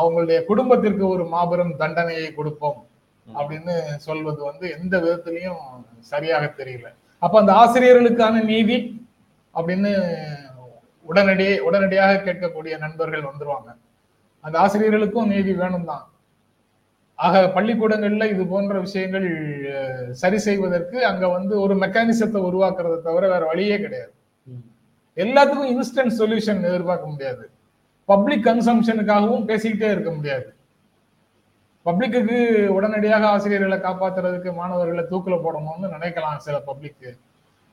அவங்களுடைய 0.00 0.44
குடும்பத்திற்கு 0.44 1.08
ஒரு 1.08 1.24
மாபெரும் 1.24 1.76
தண்டனையை 1.76 2.34
கொடுப்போம் 2.34 2.86
அப்படின்னு 3.34 3.78
சொல்வது 3.96 4.44
வந்து 4.44 4.70
எந்த 4.70 4.98
விதத்திலையும் 4.98 5.56
சரியாக 5.98 6.52
தெரியல. 6.56 6.94
அப்ப 7.18 7.38
அந்த 7.40 7.52
ஆசிரியர்களுக்கான 7.52 8.44
நீதி 8.44 9.06
அப்படின்னு 9.54 10.14
உடனடியே 11.02 11.60
உடனடியாக 11.60 12.32
கேட்கக்கூடிய 12.32 12.78
நண்பர்கள் 12.78 13.22
வந்துருவாங்க. 13.22 13.76
அந்த 14.40 14.58
ஆசிரியர்களுக்கும் 14.58 15.26
நீதி 15.26 15.52
வேணும் 15.52 15.84
தான் 15.84 16.10
ஆக 17.18 17.38
பள்ளிக்கூடங்கள்ல 17.54 18.24
இது 18.32 18.42
போன்ற 18.52 18.74
விஷயங்கள் 18.86 19.26
சரி 20.22 20.38
செய்வதற்கு 20.46 20.98
அங்க 21.10 21.24
வந்து 21.36 21.54
ஒரு 21.64 21.74
மெக்கானிசத்தை 21.84 22.40
உருவாக்குறதை 22.48 22.98
தவிர 23.06 23.24
வேற 23.32 23.42
வழியே 23.50 23.76
கிடையாது. 23.84 24.12
எல்லாத்துக்கும் 25.16 25.72
இன்ஸ்டன்ட் 25.74 26.16
சொல்யூஷன் 26.20 26.60
எதிர்பார்க்க 26.70 27.14
முடியாது. 27.14 27.44
பப்ளிக் 28.08 28.46
கன்சம்ஷனுக்காகவும் 28.48 29.48
பேசிக்கிட்டே 29.50 29.90
இருக்க 29.94 30.10
முடியாது. 30.18 30.48
பப்ளிக்குக்கு 31.86 32.38
உடனடியாக 32.76 33.26
ஆசிரியர்களை 33.34 33.78
காப்பாத்துறதுக்கு 33.86 34.50
மாணவர்களை 34.60 35.04
தூக்குல 35.10 35.36
போடணும்னு 35.44 35.94
நினைக்கலாம் 35.96 36.44
சில 36.46 36.56
பப்ளிக்கு 36.68 37.10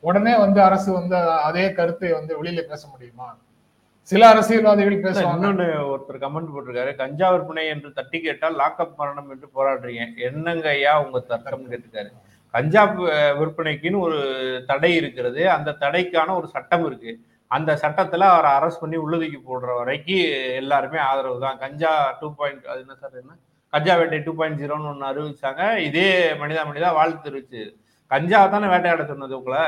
உடனே 0.04 0.34
வந்து 0.44 0.60
அரசு 0.68 0.90
வந்து 1.00 1.18
அதே 1.48 1.66
கருத்தை 1.78 2.10
வந்து 2.20 2.34
வெளியில 2.40 2.64
பேச 2.72 2.82
முடியுமா? 2.94 3.28
சில 4.10 4.24
அரசியல்வாதிகள் 4.34 5.04
பேசுவாங்க. 5.06 5.36
இன்னொன்னு 5.36 5.66
ஒருத்தர் 5.92 6.24
கமெண்ட் 6.24 6.52
போட்டிருக்காரு. 6.54 6.92
கஞ்சா 7.02 7.28
விற்பனை 7.34 7.64
என்று 7.74 7.90
தட்டி 8.00 8.18
கேட்டால் 8.26 8.58
லாக்அப் 8.62 8.98
மரணம் 9.02 9.32
என்று 9.34 9.48
போராடுறீங்க. 9.56 10.04
என்னங்க 10.28 10.68
ஐயா 10.78 10.94
உங்க 11.06 11.20
தர்க்கம் 11.32 11.70
கேட்டிருக்காரு. 11.72 12.12
கஞ்சா 12.54 12.84
விற்பனைக்குன்னு 13.40 14.04
ஒரு 14.08 14.20
தடை 14.68 14.92
இருக்கிறது. 15.00 15.42
அந்த 15.56 15.76
தடைக்கான 15.84 16.36
ஒரு 16.42 16.48
சட்டம் 16.56 16.86
இருக்கு. 16.90 17.14
அந்த 17.56 17.72
சட்டத்துல 17.82 18.28
அவரை 18.34 18.52
அரெஸ்ட் 18.58 18.84
பண்ணி 18.84 18.98
உள்ளதுக்கு 19.06 19.40
போடுற 19.50 19.72
வரைக்கும் 19.80 20.24
எல்லாருமே 20.62 21.00
ஆதரவு 21.08 21.44
தான். 21.46 21.58
கஞ்சா 21.64 21.92
டூ 22.20 22.30
பாயிண்ட் 22.40 22.70
அது 22.72 22.80
என்ன 22.86 22.96
சார் 23.02 23.20
என்ன? 23.24 23.34
கஞ்சா 23.74 23.96
வேட்டை 24.00 24.20
டூ 24.28 24.34
பாயிண்ட் 24.40 24.62
ஜீரோன்னு 24.62 24.92
ஒன்று 24.92 25.10
அறிவிச்சாங்க. 25.12 25.64
இதே 25.88 26.08
மனிதா 26.44 26.64
மனிதா 26.70 26.92
வாழ்த்து 27.00 27.28
தெரிவிச்சு 27.28 27.64
கஞ்சா 28.12 28.40
தானே 28.54 28.68
வேட்டையாட 28.72 29.04
சொன்னது 29.12 29.34
உங்களை? 29.40 29.66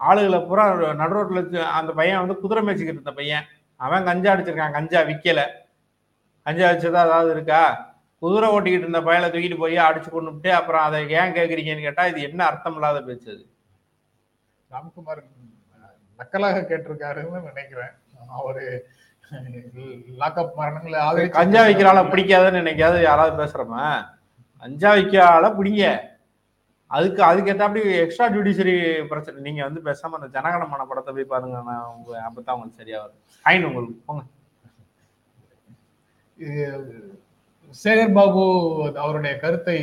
ஆளுகளை 0.00 0.46
பூரா 0.46 0.64
நடுரோட்ல 0.94 1.40
வச்சு- 1.40 1.70
அந்த 1.72 1.92
பையன் 1.92 2.18
வந்து 2.18 2.38
குதிரை 2.38 2.64
மேய்ச்சிக்கிட்டு 2.64 2.96
இருந்த 2.96 3.12
பையன். 3.12 3.46
அவன் 3.80 4.04
கஞ்சா 4.04 4.34
அடிச்சிருக்கான் 4.34 4.72
கஞ்சா 4.72 5.00
விக்கல. 5.00 5.40
கஞ்சா 6.46 6.70
வச்சதா 6.70 7.00
அதாவது 7.00 7.30
இருக்கா? 7.30 7.60
குதிரை 8.22 8.48
ஓட்டிக்கிட்டு 8.50 8.86
இருந்த 8.86 9.02
பையனை 9.02 9.30
தூக்கிட்டு 9.30 9.58
போய் 9.58 9.76
அடிச்சு 9.78 10.10
கொண்டுட்டு 10.10 10.48
அப்புறம் 10.50 10.82
அதை 10.82 11.08
ஏன் 11.10 11.34
கேக்குறீங்கன்னு 11.34 11.80
கேட்டா 11.80 12.06
இது 12.06 12.22
என்ன 12.22 12.44
அர்த்தம் 12.44 12.74
இல்லாத 12.74 13.02
பேச்சு 13.02 13.30
அது. 13.30 13.44
ராம்குமார் 14.70 15.22
நக்கலாக 16.18 16.60
கேட்டிருக்காருன்னு 16.62 17.40
நினைக்கிறேன். 17.42 17.92
அவரு 18.28 18.64
லாக்அப் 20.18 20.56
மரணங்களை 20.56 20.98
ஆதரிச்சு 21.00 21.30
கஞ்சா 21.30 21.62
விக்கிற 21.62 21.88
ஆளை 21.88 22.02
பிடிக்காதுன்னு 22.04 22.60
நினைக்காது 22.60 23.02
யாராவது 23.02 23.36
பேசுறோமா? 23.42 23.84
கஞ்சா 24.62 24.92
விக்கிற 24.92 25.22
ஆளை 25.26 25.50
பிடிங்க. 25.50 25.84
அதுக்கு 26.96 27.20
அதுக்கு 27.28 27.52
ஏத்தாப்படி 27.52 27.82
எக்ஸ்ட்ரா 28.04 28.26
ஜுடிஷரி 28.34 28.74
பிரச்சனை. 29.10 29.36
நீங்க 29.46 29.60
வந்து 29.68 29.80
பேசாம 29.88 30.16
அந்த 30.18 30.28
ஜனகணமான 30.36 30.84
படத்தை 30.90 31.12
போய் 31.16 31.32
பாருங்க. 31.32 31.56
நான் 31.70 31.90
உங்க 31.96 32.10
அப்பதான் 32.28 32.54
உங்களுக்கு 32.56 32.80
சரியா 32.82 33.00
வரும் 33.02 33.20
ஃபைன் 33.44 33.66
உங்களுக்கு. 33.70 33.96
போங்க. 34.08 34.22
சேகர் 37.82 38.16
பாபு 38.18 38.42
அவருடைய 39.04 39.34
கருத்தை 39.44 39.78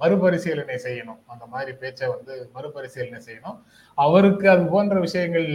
மறுபரிசீலனை 0.00 0.76
செய்யணும். 0.86 1.20
அந்த 1.32 1.44
மாதிரி 1.52 1.72
பேச்சை 1.82 2.06
வந்து 2.14 2.34
மறுபரிசீலனை 2.56 3.20
செய்யணும். 3.28 3.58
அவருக்கு 3.98 4.46
அது 4.54 4.64
போன்ற 4.74 4.96
விஷயங்கள் 5.06 5.48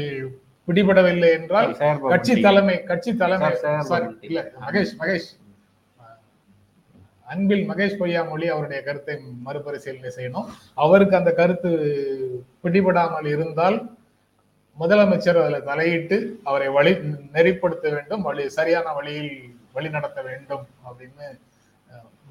பிடிபடவில்லை 0.68 1.30
என்றால் 1.38 1.70
கட்சி. 2.14 2.34
தலைமை 2.48 2.76
கட்சி 2.90 3.12
தலைமை 3.22 3.52
சார். 3.92 4.08
இல்ல 4.28 4.40
மகேஷ் 4.66 4.94
மகேஷ். 5.02 5.30
அன்பில் 7.32 7.65
மகேஷ் 7.70 8.00
பொய்யாமொழி 8.00 8.46
அவருடைய 8.54 8.80
கருத்தை 8.88 9.15
மறுபரிசீலனை 9.46 10.12
செய்யணும். 10.17 10.48
அவருக்கு 10.84 11.15
அந்த 11.20 11.32
கருத்து 11.39 11.70
பிடிபடாமல் 12.63 13.30
இருந்தால் 13.36 13.78
முதலமைச்சர் 14.78 15.39
அதில் 15.44 15.67
தலையிட்டு 15.70 16.17
அவரை 16.50 16.67
வழி 16.78 16.91
நெறிப்படுத்த 17.36 17.86
வேண்டும் 17.96 18.26
வழி 18.28 18.44
சரியான 18.58 18.94
வழியில் 18.98 19.32
வழி 19.76 19.89
நடத்த 19.96 20.20
வேண்டும் 20.30 20.65
அப்படின்னு 20.88 21.26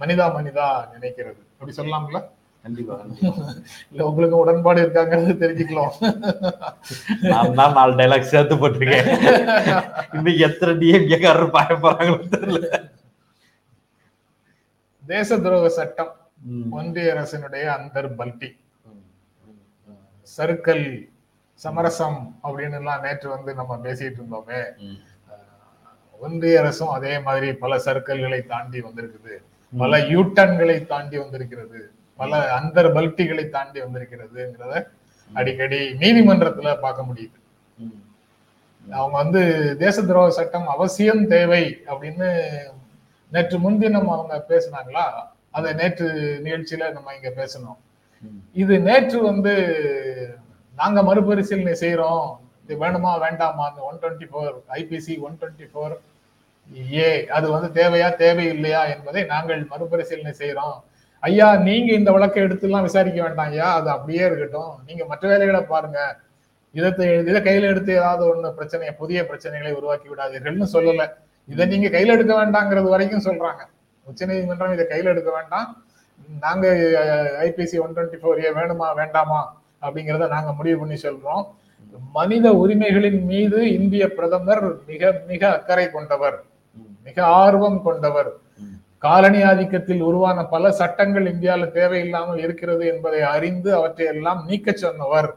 மனிதா 0.00 0.26
மனிதா 0.36 0.66
நினைக்கிறது. 0.94 1.40
அப்படி 1.56 1.72
சொல்லலாம்ல? 1.78 2.20
கண்டிப்பா 2.64 2.94
இல்ல 3.90 4.00
உங்களுக்கு 4.08 4.36
உடன்பாடு 4.42 4.80
இருக்காங்கிறது 4.84 5.34
தெரிஞ்சுக்கலாம். 5.42 5.94
நான் 7.30 7.54
தான் 7.60 7.76
நாலு 7.78 7.92
டைலாக் 8.00 8.32
சேர்த்து 8.32 8.56
போட்டிருக்கேன். 8.62 9.08
இன்னைக்கு 10.16 10.40
எத்தனை 10.48 10.72
டிஎம்கேக்காரர் 10.82 11.54
பாய 11.56 11.78
போறாங்களோ 11.84 12.18
தெரியல. 12.34 12.68
தேச 15.12 15.37
துரோக 15.44 15.68
சட்டம். 15.79 16.12
ஒன்றிய 16.79 17.12
அரசினுடைய 17.14 17.64
அந்தர் 17.77 18.09
பல்டி 18.18 18.51
சர்க்கல் 20.37 20.87
சமரசம் 21.61 22.18
அப்படின்னு 22.42 22.79
எல்லாம் 22.81 23.03
நேற்று 23.05 23.29
வந்து 23.35 23.51
நம்ம 23.61 23.73
பேசிட்டு 23.85 24.18
இருந்தோமே. 24.18 24.61
ஒன்றிய 26.20 26.61
அரசும் 26.62 26.92
அதே 26.96 27.12
மாதிரி 27.27 27.49
பல 27.62 27.73
சர்க்கிள்களை 27.87 28.40
தாண்டி 28.53 28.79
வந்திருக்குது. 28.87 29.35
பல 29.73 29.99
யூட்டன்களை 30.14 30.77
தாண்டி 30.92 31.16
வந்திருக்கிறது. 31.23 31.81
பல 32.20 32.40
அந்தர் 32.59 32.94
பல்ட்டிகளை 32.96 33.44
தாண்டி 33.57 33.79
வந்திருக்கிறதுங்கிறத 33.81 34.75
அடிக்கடி 35.33 35.81
நீதிமன்றத்துல 36.03 36.68
பார்க்க 36.85 37.09
முடியுது. 37.09 37.38
அவங்க 38.99 39.16
வந்து 39.23 39.42
தேச 39.85 39.96
துரோக 40.03 40.31
சட்டம் 40.38 40.68
அவசியம் 40.77 41.25
தேவை 41.35 41.64
அப்படின்னு 41.90 42.29
நேற்று 43.32 43.56
முன்தினம் 43.58 44.08
அவங்க 44.08 44.34
பேசினாங்களா? 44.48 45.04
அதை 45.56 45.70
நேற்று 45.72 46.06
நிகழ்ச்சியில 46.46 46.92
நம்ம 46.92 47.14
இங்க 47.18 47.30
பேசணும். 47.40 47.78
இது 48.62 48.74
நேற்று 48.80 49.18
வந்து 49.22 49.54
நாங்க 50.76 51.02
மறுபரிசீலனை 51.02 51.74
செய்யறோம் 51.84 52.26
இது 52.64 52.74
வேணுமா 52.84 53.12
வேண்டாமா 53.24 53.64
அந்த 53.68 53.80
one 53.88 54.00
twenty 54.02 54.26
four 54.30 54.54
IPC 54.80 55.14
one 55.26 55.38
twenty 55.40 55.66
four 55.72 55.94
A 56.92 57.08
அது 57.36 57.46
வந்து 57.50 57.68
தேவையா 57.80 58.08
தேவையில்லையா 58.24 58.82
என்பதை 58.94 59.22
நாங்கள் 59.24 59.62
மறுபரிசீலனை 59.72 60.32
செய்யறோம் 60.38 60.76
ஐயா 61.22 61.46
நீங்க 61.68 61.90
இந்த 61.92 62.10
வழக்கை 62.12 62.42
எடுத்துலாம் 62.42 62.86
விசாரிக்க 62.88 63.18
வேண்டாம் 63.22 63.48
ஐயா. 63.50 63.68
அது 63.78 63.88
அப்படியே 63.90 64.22
இருக்கட்டும். 64.26 64.70
நீங்க 64.86 65.02
மற்ற 65.04 65.24
வேலைகளை 65.28 65.60
பாருங்க. 65.72 65.98
இதை 66.74 66.90
இதை 67.30 67.40
கையில 67.46 67.70
எடுத்து 67.72 67.92
ஏதாவது 67.94 68.22
ஒண்ணு 68.30 68.50
பிரச்சனையை 68.58 68.92
புதிய 68.94 69.22
பிரச்சனைகளை 69.22 69.72
உருவாக்கி 69.78 70.08
விடாதீர்கள்னு 70.08 70.68
சொல்லலை. 70.74 71.06
இதை 71.52 71.64
நீங்க 71.72 71.88
கையில 71.94 72.16
எடுக்க 72.16 72.32
வேண்டாங்கிறது 72.40 72.88
வரைக்கும் 72.94 73.26
சொல்றாங்க 73.28 73.62
உச்சநீதிமன்றம் 74.06 74.74
இதை 74.76 74.84
கையில 74.92 75.12
எடுக்க 75.14 75.30
வேண்டாம் 75.38 75.70
நாங்க 76.44 76.66
IPC 77.46 77.76
one 77.84 77.94
twenty 77.96 78.20
four 78.20 78.42
A 78.44 78.50
வேணுமா 78.58 78.88
வேண்டாமா 79.00 79.40
அப்படிங்கிறத 79.84 80.28
நாங்க 80.36 80.50
முடிவு 80.58 80.78
பண்ணி 80.80 80.96
சொல்றோம் 81.06 81.44
மனித 82.16 82.46
உரிமைகளின் 82.62 83.20
மீது 83.30 83.58
இந்திய 83.78 84.04
பிரதமர் 84.16 84.64
மிக 84.90 85.12
மிக 85.30 85.42
அக்கறை 85.56 85.86
கொண்டவர். 85.90 86.36
மிக 87.06 87.16
ஆர்வம் 87.42 87.80
கொண்டவர். 87.86 88.30
காலனி 89.04 89.40
ஆதிக்கத்தில் 89.50 90.02
உருவான 90.08 90.38
பல 90.54 90.72
சட்டங்கள் 90.80 91.26
இந்தியாவில் 91.32 91.74
தேவையில்லாமல் 91.78 92.42
இருக்கிறது 92.44 92.84
என்பதை 92.92 93.20
அறிந்து 93.34 93.70
அவற்றை 93.78 94.06
எல்லாம் 94.14 94.40
நீக்க 94.48 94.72
சொன்னவர். 94.84 95.30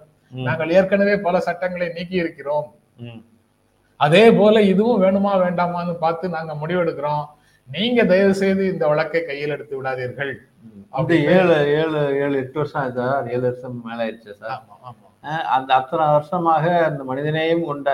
நாங்கள் 0.47 0.73
ஏற்கனவே 0.78 1.15
பல 1.28 1.39
சட்டங்களை 1.47 1.88
நீக்கி 1.97 2.17
இருக்கிறோம். 2.23 2.67
அதே 3.99 4.23
போல 4.39 4.56
இதுவும் 4.71 5.01
வேணுமா 5.03 5.32
வேண்டாமான்னு 5.43 5.93
பார்த்து 6.03 6.36
நாங்க 6.36 6.53
முடிவெடுக்கிறோம். 6.62 7.23
நீங்க 7.69 7.99
தயவு 8.12 8.34
செய்து 8.41 8.63
இந்த 8.73 8.86
வழக்கை 8.91 9.21
கையில் 9.27 9.53
எடுத்து 9.56 9.75
விடாதீர்கள். 9.77 10.34
அப்படி 10.95 11.17
ஏழு 11.36 11.56
ஏழு 11.82 12.01
ஏழு 12.23 12.36
எட்டு 12.41 12.60
வருஷம் 12.62 12.95
சார். 12.97 13.25
ஏழு 13.34 13.45
வருஷம் 13.47 13.77
மேல 13.86 13.99
ஆயிடுச்சு 14.06 14.34
சார். 14.41 14.62
அந்த 15.56 15.69
அத்தனை 15.79 16.06
வருஷமாக 16.15 16.63
அந்த 16.89 17.01
மனிதநேயம் 17.10 17.67
கொண்ட 17.69 17.89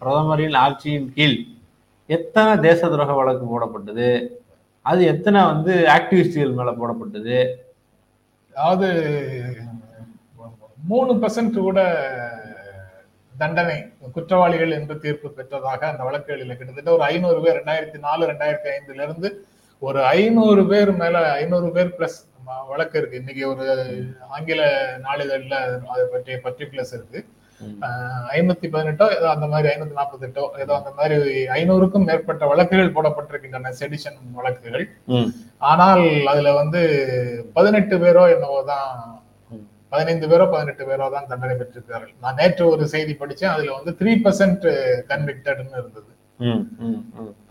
பிரதமரின் 0.00 0.56
ஆட்சியின் 0.64 1.08
கீழ் 1.16 1.38
எத்தனை 2.16 2.52
தேச 2.66 2.80
துரோக 2.88 3.14
வழக்கு 3.18 3.44
போடப்பட்டது? 3.52 4.08
அது 4.86 5.00
எத்தனை 5.12 5.40
வந்து 5.52 5.72
ஆக்டிவிஸ்டுகள் 5.94 6.58
மேல 6.58 6.72
போடப்பட்டது? 6.80 7.38
அதாவது 8.54 8.88
மூணு 10.90 11.12
பர்சன்ட் 11.22 11.58
கூட 11.66 11.80
தண்டனை 13.40 13.76
குற்றவாளிகள் 14.14 14.76
என்று 14.78 14.94
தீர்ப்பு 15.04 15.28
பெற்றதாக 15.38 15.82
அந்த 15.90 16.02
வழக்குகளில் 16.08 16.56
கிட்டத்தட்ட 16.58 16.90
ஒரு 16.96 17.04
ஐநூறு 17.12 17.38
பேர் 17.44 17.58
ரெண்டாயிரத்தி 17.60 17.98
நாலு 18.06 18.22
ரெண்டாயிரத்தி 18.30 18.70
ஐந்துல 18.76 19.06
இருந்து 19.06 19.28
ஒரு 19.82 20.00
ஐநூறு 20.18 20.62
பேர் 20.70 20.92
மேல 21.02 21.16
ஐநூறு 21.40 21.68
பேர் 21.76 21.96
பிளஸ் 21.96 22.18
வழக்கு 22.70 22.96
இருக்கு 23.00 23.20
இன்னைக்கு 23.20 23.42
ஒரு 23.52 23.64
ஆங்கில 24.34 24.60
நாளிதழ்ல 25.06 25.56
அதை 25.92 26.04
பற்றிய 26.12 26.36
பர்டிகுலர்ஸ் 26.44 26.94
இருக்கு. 26.96 27.20
ஐநூத்தி 28.36 28.66
பதினெட்டோ 28.74 29.06
ஏதோ 29.16 29.26
அந்த 29.34 29.46
மாதிரி 29.52 29.68
ஐநூத்தி 29.72 29.96
நாற்பத்தெட்டோ 29.98 30.44
ஏதோ 30.62 30.72
அந்த 30.78 30.90
மாதிரி 30.98 31.16
ஐநூறுக்கும் 31.58 32.06
மேற்பட்ட 32.08 32.46
வழக்குகள் 32.52 32.94
போடப்பட்டிருக்கின்றன 32.96 33.72
செடிஷன் 33.80 34.18
வழக்குகள். 34.38 34.86
ஆனால் 35.72 36.04
அதுல 36.32 36.52
வந்து 36.60 36.82
பதினெட்டு 37.56 37.96
பேரோ 38.04 38.24
என்னவோ 38.34 38.60
தான். 38.72 38.90
பதினைந்து 39.92 40.26
பேரோ 40.30 40.44
பதினெட்டு 40.52 40.84
பேரோ 40.88 41.06
தான் 41.14 41.30
தண்டனை 41.30 41.54
பெற்றிருக்கிறார்கள். 41.60 42.14
நான் 42.24 42.38
நேற்று 42.40 42.64
ஒரு 42.74 42.84
செய்தி 42.94 43.12
படிச்சேன் 43.22 43.54
அதுல 43.54 43.74
வந்து 43.78 43.92
த்ரீ 44.00 44.12
பர்சன்ட் 44.26 44.66
கன்விக்டட்னு 45.10 45.80
இருந்தது. 45.80 46.10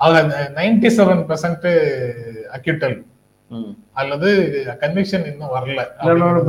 ஆக 0.05 0.21
நைன்டி 0.57 0.89
செவன் 0.97 1.23
பர்சன்ட் 1.31 1.67
அக்யூட்டல். 2.57 2.97
அல்லது 4.01 4.29
கன்விக்ஷன் 4.81 5.25
இன்னும் 5.31 5.53
வரல. 5.55 5.81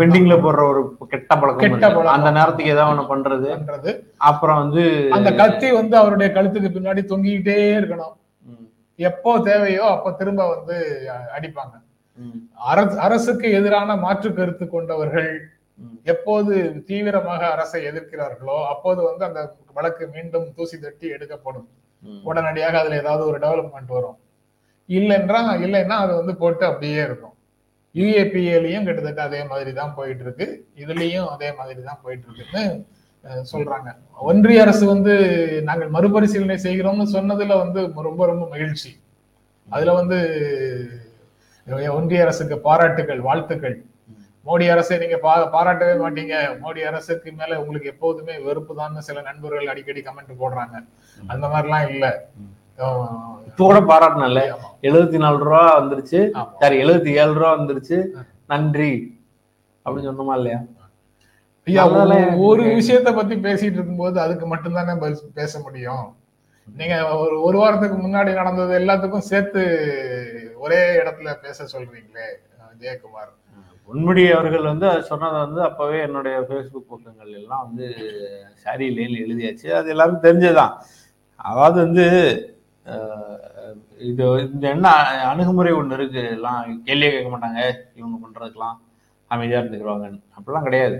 பெண்டிங்ல 0.01 0.35
போடுற 0.44 0.62
ஒரு 0.72 0.83
கெட்ட 1.12 1.33
பழக்கம் 1.40 1.64
கெட்ட. 1.64 1.87
பழக்கம். 1.94 2.14
அந்த 2.16 2.31
நேரத்துக்கு 2.38 2.75
ஏதாவது 2.75 2.92
ஒண்ணு 2.92 3.11
பண்றது. 3.12 3.49
பண்றது. 3.57 3.90
அப்புறம் 4.31 4.61
வந்து 4.62 4.85
அந்த 5.16 5.31
கத்தி 5.40 5.68
வந்து 5.81 5.96
அவருடைய 6.03 6.29
கழுத்துக்கு 6.37 6.70
பின்னாடி 6.77 7.03
தொங்கிக்கிட்டே 7.11 7.59
இருக்கணும். 7.81 8.14
எப்போ 8.99 9.31
தேவையோ 9.51 9.85
அப்போ 9.96 10.11
திரும்ப 10.20 10.42
வந்து 10.55 10.77
அடிப்பாங்க. 11.37 11.75
அரசுக்கு 13.05 13.46
எதிரான 13.59 13.96
மாற்று 14.05 14.29
கருத்து 14.38 14.66
கொண்டவர்கள். 14.75 15.31
எப்போது 16.12 16.53
தீவிரமாக 16.89 17.43
அரசை 17.55 17.81
எதிர்க்கிறார்களோ 17.91 18.59
அப்போது 18.73 19.01
வந்து 19.09 19.25
அந்த 19.29 19.41
வழக்கு 19.79 20.05
மீண்டும் 20.15 20.47
தூசி 20.59 20.77
தட்டி 20.85 21.07
எடுக்கப்படும். 21.17 21.67
உடனடியாக 22.29 22.79
அதுல 22.81 23.01
ஏதாவது 23.03 23.23
ஒரு 23.31 23.39
டெவலப்மெண்ட் 23.45 23.91
வரும். 23.97 24.19
இல்லைன்றா 24.89 25.41
இல்லைன்னா 25.65 25.97
அது 26.05 26.12
வந்து 26.21 26.35
போட்டு 26.43 26.65
அப்படியே 26.71 27.01
இருக்கும். 27.09 27.35
யூஏபிஏலையும் 27.95 28.87
கிட்டத்தட்ட 28.87 29.23
அதே 29.29 29.41
மாதிரி 29.53 29.71
தான் 29.81 29.95
போயிட்டு 29.99 30.25
இருக்கு 30.27 30.47
இதுலயும் 30.83 31.29
அதே 31.35 31.49
மாதிரி 31.59 31.81
தான் 31.89 32.03
போயிட்டு 32.05 32.27
இருக்குன்னு 32.29 32.65
சொல்றாங்க. 33.53 33.89
ஒன்றிய 34.31 34.65
அரசு 34.65 34.85
வந்து 34.95 35.15
நாங்கள் 35.69 35.93
மறுபரிசீலனை 35.97 36.57
செய்கிறோம்னு 36.67 37.07
சொன்னதுல 37.17 37.57
வந்து 37.65 37.81
ரொம்ப 38.09 38.23
ரொம்ப 38.33 38.45
மகிழ்ச்சி. 38.55 38.91
அதுல 39.69 39.95
வந்து 40.01 40.19
ஒன்றிய 41.99 42.25
அரசுக்கு 42.27 42.57
பாராட்டுகள் 42.67 43.21
வாழ்த்துக்கள். 43.29 43.77
மோடி 44.47 44.71
அரசை 44.71 44.99
நீங்க 44.99 45.19
பா- 45.23 45.55
பாராட்டவே 45.55 45.97
மாட்டீங்க. 45.97 46.59
மோடி 46.63 46.79
அரசுக்கு 46.79 47.33
மேல 47.33 47.61
உங்களுக்கு 47.61 47.89
எப்போதுமே 47.89 48.39
வெறுப்பு 48.39 48.75
தான் 48.75 49.01
சில 49.01 49.21
நண்பர்கள் 49.21 49.67
அடிக்கடி 49.67 50.03
கமெண்ட் 50.03 50.41
போடுறாங்க. 50.41 50.87
அந்த 51.27 51.47
மாதிரிலாம் 51.47 51.89
இல்ல. 51.89 52.29
அஹ், 52.79 53.09
இப்போ 53.47 53.65
கூட 53.65 53.81
பாராட்டினல. 53.81 54.57
எழுபத்தி 54.83 55.19
நாலு 55.19 55.39
ரூபா 55.39 55.81
வந்துருச்சு. 55.81 56.47
சரி 56.59 56.85
எழுபத்தி 56.85 57.07
ஏழு 57.07 57.35
ரூபா 57.35 57.59
வந்துருச்சு. 57.59 58.07
நன்றி. 58.47 59.21
அப்படின்னு 59.85 60.15
சொன்னோமா 60.15 60.35
இல்லையா? 60.37 60.59
ஐயா 61.65 61.89
ஒரு- 61.89 62.35
விஷயத்த 62.83 63.15
பத்தி 63.15 63.35
பேசிட்டு 63.35 63.73
இருக்கும்போது 63.73 64.21
அதுக்கு 64.21 64.57
மட்டும்தானே 64.57 65.17
பேச 65.35 65.61
முடியும். 65.61 66.17
நீங்க 66.77 67.17
ஒரு 67.17 67.43
ஒரு 67.43 67.59
வாரத்துக்கு 67.59 68.09
முன்னாடி 68.09 68.33
நடந்தது 68.33 68.79
எல்லாத்துக்கும் 68.79 69.19
சேர்த்து 69.19 69.63
ஒரே 70.57 70.97
இடத்துல 70.97 71.35
பேச 71.35 71.79
சொல்றீங்களே 71.79 72.45
ஜெயக்குமார். 72.81 73.46
உண்மடி 73.88 74.22
அவர்கள் 74.37 74.70
வந்து 74.70 74.87
அது 74.92 75.03
சொன்னதை 75.11 75.38
வந்து 75.44 75.61
அப்போவே 75.68 75.99
என்னுடைய 76.07 76.37
ஃபேஸ்புக் 76.46 76.92
பக்கங்கள் 76.92 77.33
எல்லாம் 77.40 77.64
வந்து 77.66 77.87
சாரி 78.62 78.87
எழுதியாச்சு. 79.25 79.68
அது 79.79 79.92
எல்லாருக்கும் 79.94 80.27
தெரிஞ்சதுதான். 80.27 80.75
அதாவது 81.49 81.79
வந்து 81.85 82.07
இது 84.09 84.25
இந்த 84.55 84.64
என்ன 84.75 84.88
அணுகுமுறை 85.31 85.72
ஒன்று 85.81 85.96
இருக்கு. 85.99 86.22
எல்லாம் 86.37 86.61
கேள்வியே 86.88 87.11
கேட்க 87.14 87.31
மாட்டாங்க. 87.35 87.61
இவங்க 87.99 88.16
பண்ணுறதுக்கெல்லாம் 88.25 88.77
அமைதியாக 89.31 89.62
இருந்துக்கிறாங்கன்னு 89.62 90.20
அப்படிலாம் 90.37 90.66
கிடையாது. 90.68 90.99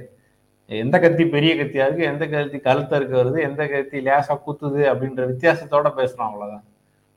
எந்த 0.71 0.97
கத்தி 1.03 1.25
பெரிய 1.35 1.51
கத்தியாக 1.57 1.89
இருக்குது 1.89 2.11
எந்த 2.13 2.25
கத்தி 2.31 2.59
கழுத்த 2.61 2.99
இருக்க 2.99 3.15
வருது 3.19 3.39
எந்த 3.49 3.63
கத்தி 3.73 3.99
லேசாக 4.07 4.39
குத்துது 4.47 4.81
அப்படின்ற 4.93 5.25
வித்தியாசத்தோட 5.33 5.91
பேசுகிறோம் 5.99 6.31
அவ்வளோதான் 6.31 6.65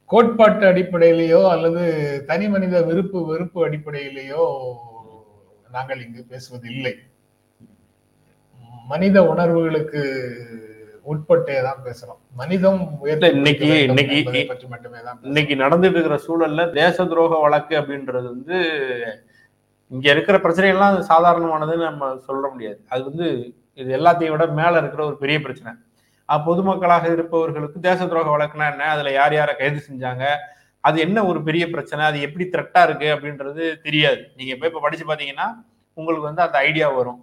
கோட்பாட்டு 0.10 0.65
அடிப்படையிலேயோ 0.71 1.41
அல்லது 1.53 1.82
தனி 2.29 2.45
மனித 2.53 2.77
விருப்பு 2.89 3.19
வெறுப்பு 3.32 3.60
அடிப்படையிலேயோ 3.67 4.45
நாங்கள் 5.71 6.05
இங்கு 6.05 6.25
பேசுவது 6.29 6.69
இல்லை 6.69 6.95
மனித 8.88 9.23
உணர்வுகளுக்கு 9.23 10.01
உட்பட்டே 11.03 11.63
தான் 11.63 11.84
பேசுறோம். 11.84 12.19
மனிதம் 12.34 12.99
இன்னைக்கு- 13.03 13.62
இன்னைக்கு- 13.62 14.47
பற்றி 14.47 14.67
மட்டுமே 14.67 14.97
தான். 15.03 15.19
இன்னைக்கு 15.21 15.55
நடந்துட்டு 15.55 16.03
இருக்கிற 16.03 16.19
சூழல்ல 16.27 16.73
தேச 16.73 17.03
துரோக 17.03 17.41
வழக்கு 17.41 17.77
அப்படின்றது 17.77 18.23
வந்து 18.23 18.55
இங்க 19.88 20.12
இருக்கிற 20.12 20.38
பிரச்சனைகள்லாம் 20.38 21.05
அது 21.05 21.05
சாதாரணமானதுன்னு 21.08 21.84
நம்ம 21.84 22.17
சொல்ல 22.17 22.47
முடியாது. 22.47 22.86
அது 22.89 23.03
வந்து 23.03 23.53
இது 23.73 23.97
எல்லாத்தையும் 23.97 24.29
விட 24.29 24.45
மேல 24.45 24.77
இருக்கிற 24.77 25.05
ஒரு 25.05 25.17
பெரிய 25.17 25.39
பிரச்சனை. 25.39 25.79
பொதுமக்களாக 26.29 27.12
இருப்பவர்களுக்கு 27.12 27.79
தேச 27.79 28.05
துரோக 28.05 28.34
வழக்குனா 28.38 28.71
என்ன? 28.71 28.84
அதுல 28.84 29.12
யார் 29.12 29.34
யாரை 29.34 29.55
கைது 29.55 29.84
செஞ்சாங்க? 29.89 30.25
அது 30.84 31.00
என்ன 31.00 31.26
ஒரு 31.26 31.44
பெரிய 31.44 31.70
பிரச்சனை? 31.70 32.06
அது 32.06 32.22
எப்படி 32.22 32.46
த்ரெட்டா 32.48 32.82
இருக்கு 32.84 33.08
அப்படின்றது 33.10 33.63
தெரியாது. 33.82 34.22
நீங்க 34.36 34.54
போய் 34.56 34.70
இப்ப 34.70 34.80
படிச்சு 34.80 35.06
பாத்தீங்கன்னா 35.06 35.48
உங்களுக்கு 35.98 36.28
வந்து 36.28 36.42
அந்த 36.42 36.58
ஐடியா 36.68 36.88
வரும். 36.92 37.20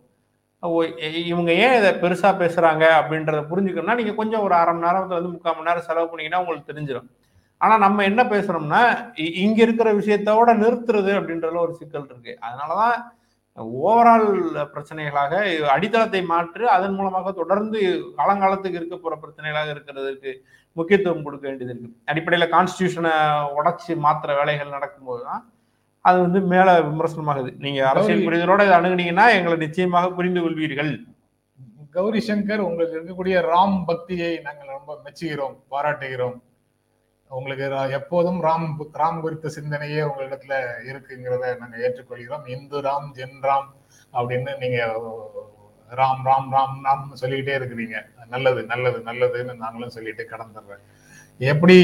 இவங்க 1.27 1.51
ஏன் 1.61 1.77
இதை 1.77 1.91
பெருசா 1.95 2.31
பேசுறாங்க 2.39 2.85
அப்படின்றத 2.99 3.41
புரிஞ்சுக்கணும்னா 3.47 3.95
நீங்க 3.95 4.15
கொஞ்சம் 4.15 4.43
ஒரு 4.43 4.55
அரை 4.55 4.73
மணி 4.75 4.87
நேரத்துல 4.87 5.19
வந்து 5.19 5.29
முக்கால் 5.29 5.55
மணி 5.55 5.69
நேரம் 5.69 5.83
செலவு 5.83 6.07
பண்ணீங்கன்னா 6.07 6.41
உங்களுக்கு 6.41 6.71
தெரிஞ்சிடும் 6.71 7.09
ஆனா 7.61 7.75
நம்ம 7.77 8.05
என்ன 8.05 8.23
பேசுறோம்னா 8.25 8.81
இ- 9.17 9.35
இங்க 9.39 9.63
இருக்கிற 9.63 9.89
விஷயத்தோட 9.95 10.51
நிறுத்துறது 10.59 11.11
அப்படின்றதுல 11.19 11.61
ஒரு 11.61 11.75
சிக்கல் 11.75 12.07
இருக்கு. 12.07 12.33
அதனாலதான் 12.43 12.97
ஓவரால் 13.83 14.27
பிரச்சனைகளாக 14.73 15.35
அடித்தளத்தை 15.71 16.23
மாற்றி 16.25 16.65
அதன் 16.69 16.95
மூலமாக 16.95 17.33
தொடர்ந்து 17.33 17.81
காலங்காலத்துக்கு 18.19 18.81
இருக்க 18.81 18.97
போற 18.97 19.15
பிரச்சனைகளாக 19.17 19.73
இருக்கிறதுக்கு 19.75 20.33
முக்கியத்துவம் 20.79 21.27
கொடுக்க 21.27 21.45
வேண்டியது 21.49 21.73
இருக்கு. 21.75 21.91
அடிப்படையில 22.13 22.47
கான்ஸ்டியூஷனை 22.55 23.13
உடைச்சு 23.59 23.93
மாத்துற 24.07 24.31
வேலைகள் 24.41 24.75
நடக்கும்போது 24.77 25.23
தான் 25.29 25.43
அது 26.09 26.19
வந்து 26.25 26.41
மேல 26.55 26.75
விமர்சனமாகுது. 26.89 27.51
நீங்க 27.65 27.81
அரசியல் 27.91 28.27
புரிதலோட 28.27 28.65
இதை 28.67 28.75
அணுகுனீங்கன்னா 28.79 29.27
எங்களை 29.37 29.57
நிச்சயமாக 29.67 30.11
புரிந்து 30.19 30.41
கொள்வீர்கள். 30.45 30.93
கௌரி 31.97 32.21
சங்கர் 32.27 32.67
உங்களுக்கு 32.69 32.97
இருக்கக்கூடிய 32.97 33.37
ராம் 33.53 33.79
பக்தியை 33.91 34.33
நாங்கள் 34.47 34.75
ரொம்ப 34.77 34.93
மெச்சுகிறோம் 35.05 35.57
பாராட்டுகிறோம். 35.73 36.37
உங்களுக்கு 37.31 37.67
எப்போதும் 37.99 38.39
ராம் 38.47 38.67
ராம் 39.01 39.23
குறித்த 39.25 39.51
சிந்தனையே 39.57 40.01
உங்களிடத்துல 40.09 40.55
இருக்குங்கிறத 40.91 41.55
நாங்க 41.63 41.77
ஏற்றுக்கொள்கிறோம். 41.87 42.45
இந்து 42.57 42.81
ராம் 42.89 43.09
ஜென் 43.19 43.41
ராம் 43.49 43.71
அப்படின்னு 44.15 44.53
நீங்க 44.63 44.79
ராம் 45.91 46.23
ராம் 46.25 46.53
ராம் 46.53 46.79
ராம்னு 46.85 47.13
சொல்லிக்கிட்டே 47.13 47.59
இருக்கிறீங்க. 47.59 48.07
நல்லது 48.31 48.63
நல்லது 48.63 48.99
நல்லதுன்னு 48.99 49.57
நாங்களும் 49.57 49.89
சொல்லிட்டு 49.89 50.29
கடந்துடுறேன் 50.31 50.83
எப்படி 51.39 51.77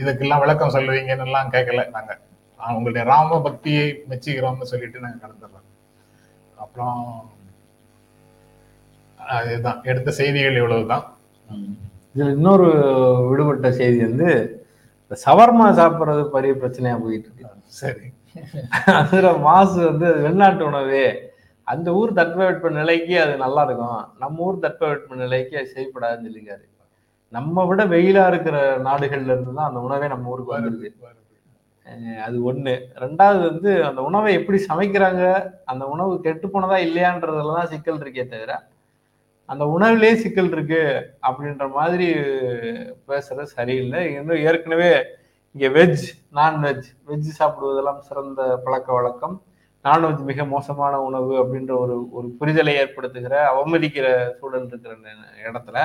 இதுக்கெல்லாம் 0.00 0.38
விளக்கம் 0.38 0.68
சொல்லுவீங்கன்னு 0.68 1.24
எல்லாம் 1.24 1.50
கேட்கல 1.50 1.90
நாங்க. 1.90 2.18
ஆஹ் 2.58 2.74
உங்களுடைய 2.74 3.06
ராம 3.06 3.42
பக்தியை 3.42 4.04
மெச்சுகிறோம்னு 4.08 4.62
சொல்லிட்டு 4.62 5.00
நாங்க 5.00 5.26
கடந்துடுறோம். 5.26 5.90
அப்புறம் 6.56 7.30
அதுதான் 9.16 9.82
எடுத்த 9.82 10.10
செய்திகள் 10.10 10.56
இவ்வளவுதான். 10.56 11.16
இதுல 12.14 12.32
இன்னொரு 12.32 12.68
விடுபட்ட 13.28 13.72
செய்தி 13.72 13.98
வந்து 13.98 14.56
சவர்மா 15.26 15.78
சாப்பிட்றது 15.80 16.28
பெரிய 16.28 16.52
பிரச்சனையா 16.52 17.02
போயிட்டு 17.02 17.28
இருக்கு. 17.34 17.46
சரி. 17.64 18.12
அதுல 18.84 19.32
மாசு 19.32 19.84
வந்து 19.84 20.14
வெளிநாட்டு 20.14 20.64
உணவு 20.64 21.31
அந்த 21.72 21.88
ஊர் 21.98 22.10
தட்பவெட்ப 22.18 22.70
நிலைக்கு 22.78 23.14
அது 23.24 23.34
நல்லா 23.44 23.62
இருக்கும் 23.66 23.92
நம்ம 24.22 24.44
ஊர் 24.46 24.62
தட்பவெட்ப 24.64 25.16
நிலைக்கு 25.22 25.54
அது 25.60 25.72
செய்யப்படாதுன்னு 25.74 26.28
சொல்லியிருக்காரு 26.28 26.64
நம்ம 27.32 27.64
விட 27.68 27.82
வெயிலா 27.92 28.24
இருக்கிற 28.30 28.56
நாடுகள்ல 28.86 29.32
இருந்து 29.34 29.52
தான் 29.52 29.68
அந்த 29.68 29.80
உணவே 29.86 30.06
நம்ம 30.08 30.32
ஊருக்கு 30.32 31.00
அஹ் 31.86 32.18
அது 32.24 32.36
ஒண்ணு. 32.48 32.72
ரெண்டாவது 33.02 33.40
வந்து 33.48 33.70
அந்த 33.86 34.00
உணவை 34.08 34.30
எப்படி 34.36 34.58
சமைக்கிறாங்க 34.68 35.22
அந்த 35.64 35.84
உணவு 35.94 36.12
கெட்டு 36.26 36.46
போனதா 36.48 36.76
இல்லையான்றதுல 36.84 37.56
தான் 37.56 37.70
சிக்கல் 37.72 38.02
இருக்கே 38.02 38.24
தவிர 38.26 38.52
அந்த 39.48 39.64
உணவுலயே 39.74 40.12
சிக்கல் 40.22 40.52
இருக்கு 40.52 40.82
அப்படின்ற 41.28 41.64
மாதிரி 41.70 42.06
பேசுறது 43.08 43.46
சரியில்லை. 43.56 44.02
இன்னும் 44.12 44.42
ஏற்கனவே 44.44 44.90
இங்க 45.54 45.68
வெஜ் 45.76 46.04
நான்வெஜ் 46.34 46.86
வெஜ் 47.08 47.30
சாப்பிடுவதெல்லாம் 47.40 48.00
சிறந்த 48.08 48.40
பழக்க 48.64 48.88
வழக்கம். 48.92 49.34
நான்வெஜ் 49.84 50.20
மிக 50.30 50.44
மோசமான 50.44 51.00
உணவு 51.00 51.32
அப்படின்ற 51.42 51.72
ஒரு 51.84 51.94
ஒரு 52.18 52.28
புரிதலை 52.40 52.72
ஏற்படுத்துகிற 52.82 53.36
அவமதிக்கிற 53.52 54.06
சூழல் 54.40 54.68
இருக்கிற 54.68 54.92
இடத்துல 55.48 55.76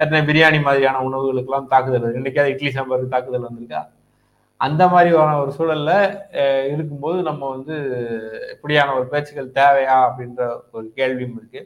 ஏற்கனவே 0.00 0.22
பிரியாணி 0.28 0.62
மாதிரியான 0.62 1.02
உணவுகளுக்கெல்லாம் 1.08 1.68
தாக்குதல் 1.72 2.04
வருது. 2.04 2.20
இன்னைக்கு 2.20 2.40
அது 2.40 2.50
இட்லி 2.50 2.70
சாம்பாருக்கு 2.76 3.14
தாக்குதல் 3.14 3.46
வந்திருக்கா? 3.48 3.82
அந்த 4.56 4.88
மாதிரியான 4.88 5.38
ஒரு 5.42 5.52
சூழல்ல 5.58 5.92
இருக்கும்போது 6.72 7.22
நம்ம 7.22 7.48
வந்து 7.50 7.76
இப்படியான 8.54 8.94
ஒரு 8.94 9.06
பேச்சுக்கள் 9.06 9.54
தேவையா 9.60 9.96
அப்படின்ற 10.06 10.42
ஒரு 10.70 10.86
கேள்வியும் 10.94 11.36
இருக்கு. 11.38 11.62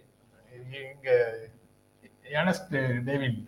இங்க 0.93 1.11
honest 2.39 2.77
David 3.05 3.43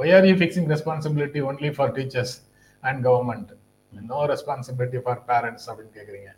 why 0.00 0.14
are 0.16 0.26
you 0.30 0.34
fixing 0.40 0.70
responsibility 0.74 1.42
only 1.50 1.72
for 1.76 1.92
teachers 1.92 2.34
and 2.80 3.06
government 3.06 3.52
no 3.92 4.20
responsibility 4.32 4.98
for 5.04 5.22
parents 5.28 5.68
அப்படின்னு 5.70 5.96
கேக்குறீங்க. 5.98 6.30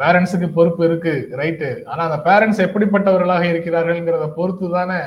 பேரண்ட்ஸுக்கு 0.00 0.48
பொறுப்பு 0.56 0.82
இருக்கு 0.88 1.12
ரைட்டு 1.40 1.68
ஆனா 1.90 2.02
அந்த 2.08 2.18
பேரண்ட்ஸ் 2.28 2.64
எப்படிப்பட்டவர்களாக 2.66 3.44
இருக்கிறார்கள்ங்கிறத 3.52 4.26
பொறுத்து 4.38 4.68
தானே 4.76 5.00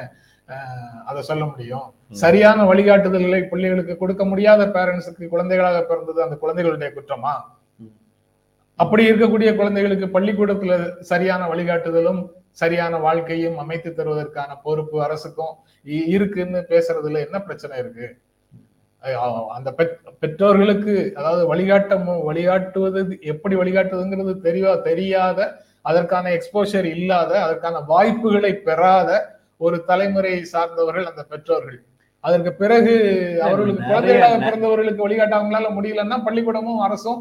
அதை 1.09 1.21
சொல்ல 1.29 1.43
முடியும். 1.45 1.87
சரியான 2.21 2.59
வழிகாட்டுதல்களை 2.69 3.39
பிள்ளைகளுக்கு 3.51 3.93
கொடுக்க 4.01 4.23
முடியாத 4.31 4.65
பேரண்ட்ஸுக்கு 4.75 5.25
குழந்தைகளாக 5.33 5.79
பிறந்தது 5.89 6.19
அந்த 6.25 6.35
குழந்தைகளுடைய 6.43 6.89
குற்றமா. 6.97 7.33
அப்படி 8.79 9.03
இருக்கக்கூடிய 9.09 9.49
குழந்தைகளுக்கு 9.59 10.07
பள்ளிக்கூடத்துல 10.15 10.73
சரியான 11.11 11.43
வழிகாட்டுதலும் 11.51 12.21
சரியான 12.61 12.93
வாழ்க்கையும் 13.05 13.57
அமைத்து 13.63 13.89
தருவதற்கான 13.97 14.51
பொறுப்பு 14.65 14.97
அரசுக்கும் 15.05 15.55
இருக்குன்னு 16.15 16.59
பேசுறதுல 16.71 17.21
என்ன 17.25 17.37
பிரச்சனை 17.47 17.75
இருக்கு? 17.83 18.07
அந்த 19.49 19.73
பெற்- 19.77 19.93
பெற்றோர்களுக்கு 20.19 21.13
அதாவது 21.15 21.47
வழிகாட்ட 21.47 21.95
மு- 21.97 22.23
வழிகாட்டுவது 22.23 22.99
எப்படி 23.23 23.55
வழிகாட்டுவதுங்கிறது 23.55 24.33
தெரியவா 24.43 24.81
தெரியாத 24.81 25.39
அதற்கான 25.81 26.29
எக்ஸ்போஷர் 26.31 26.83
இல்லாத 26.91 27.43
அதற்கான 27.43 27.79
வாய்ப்புகளை 27.87 28.53
பெறாத 28.61 29.09
ஒரு 29.57 29.83
தலைமுறை 29.83 30.43
சார்ந்தவர்கள் 30.45 31.05
அந்த 31.05 31.23
பெற்றோர்கள். 31.23 31.77
அதற்கு 32.23 32.53
பிறகு 32.53 32.93
அவர்களுக்கு 33.41 33.83
குழந்தைகளாக 33.83 34.37
பிறந்தவர்களுக்கு 34.39 35.01
வழிகாட்ட 35.01 35.35
அவங்களால 35.37 35.67
முடியலன்னா 35.73 36.17
பள்ளிக்கூடமும் 36.25 36.81
அரசும் 36.81 37.19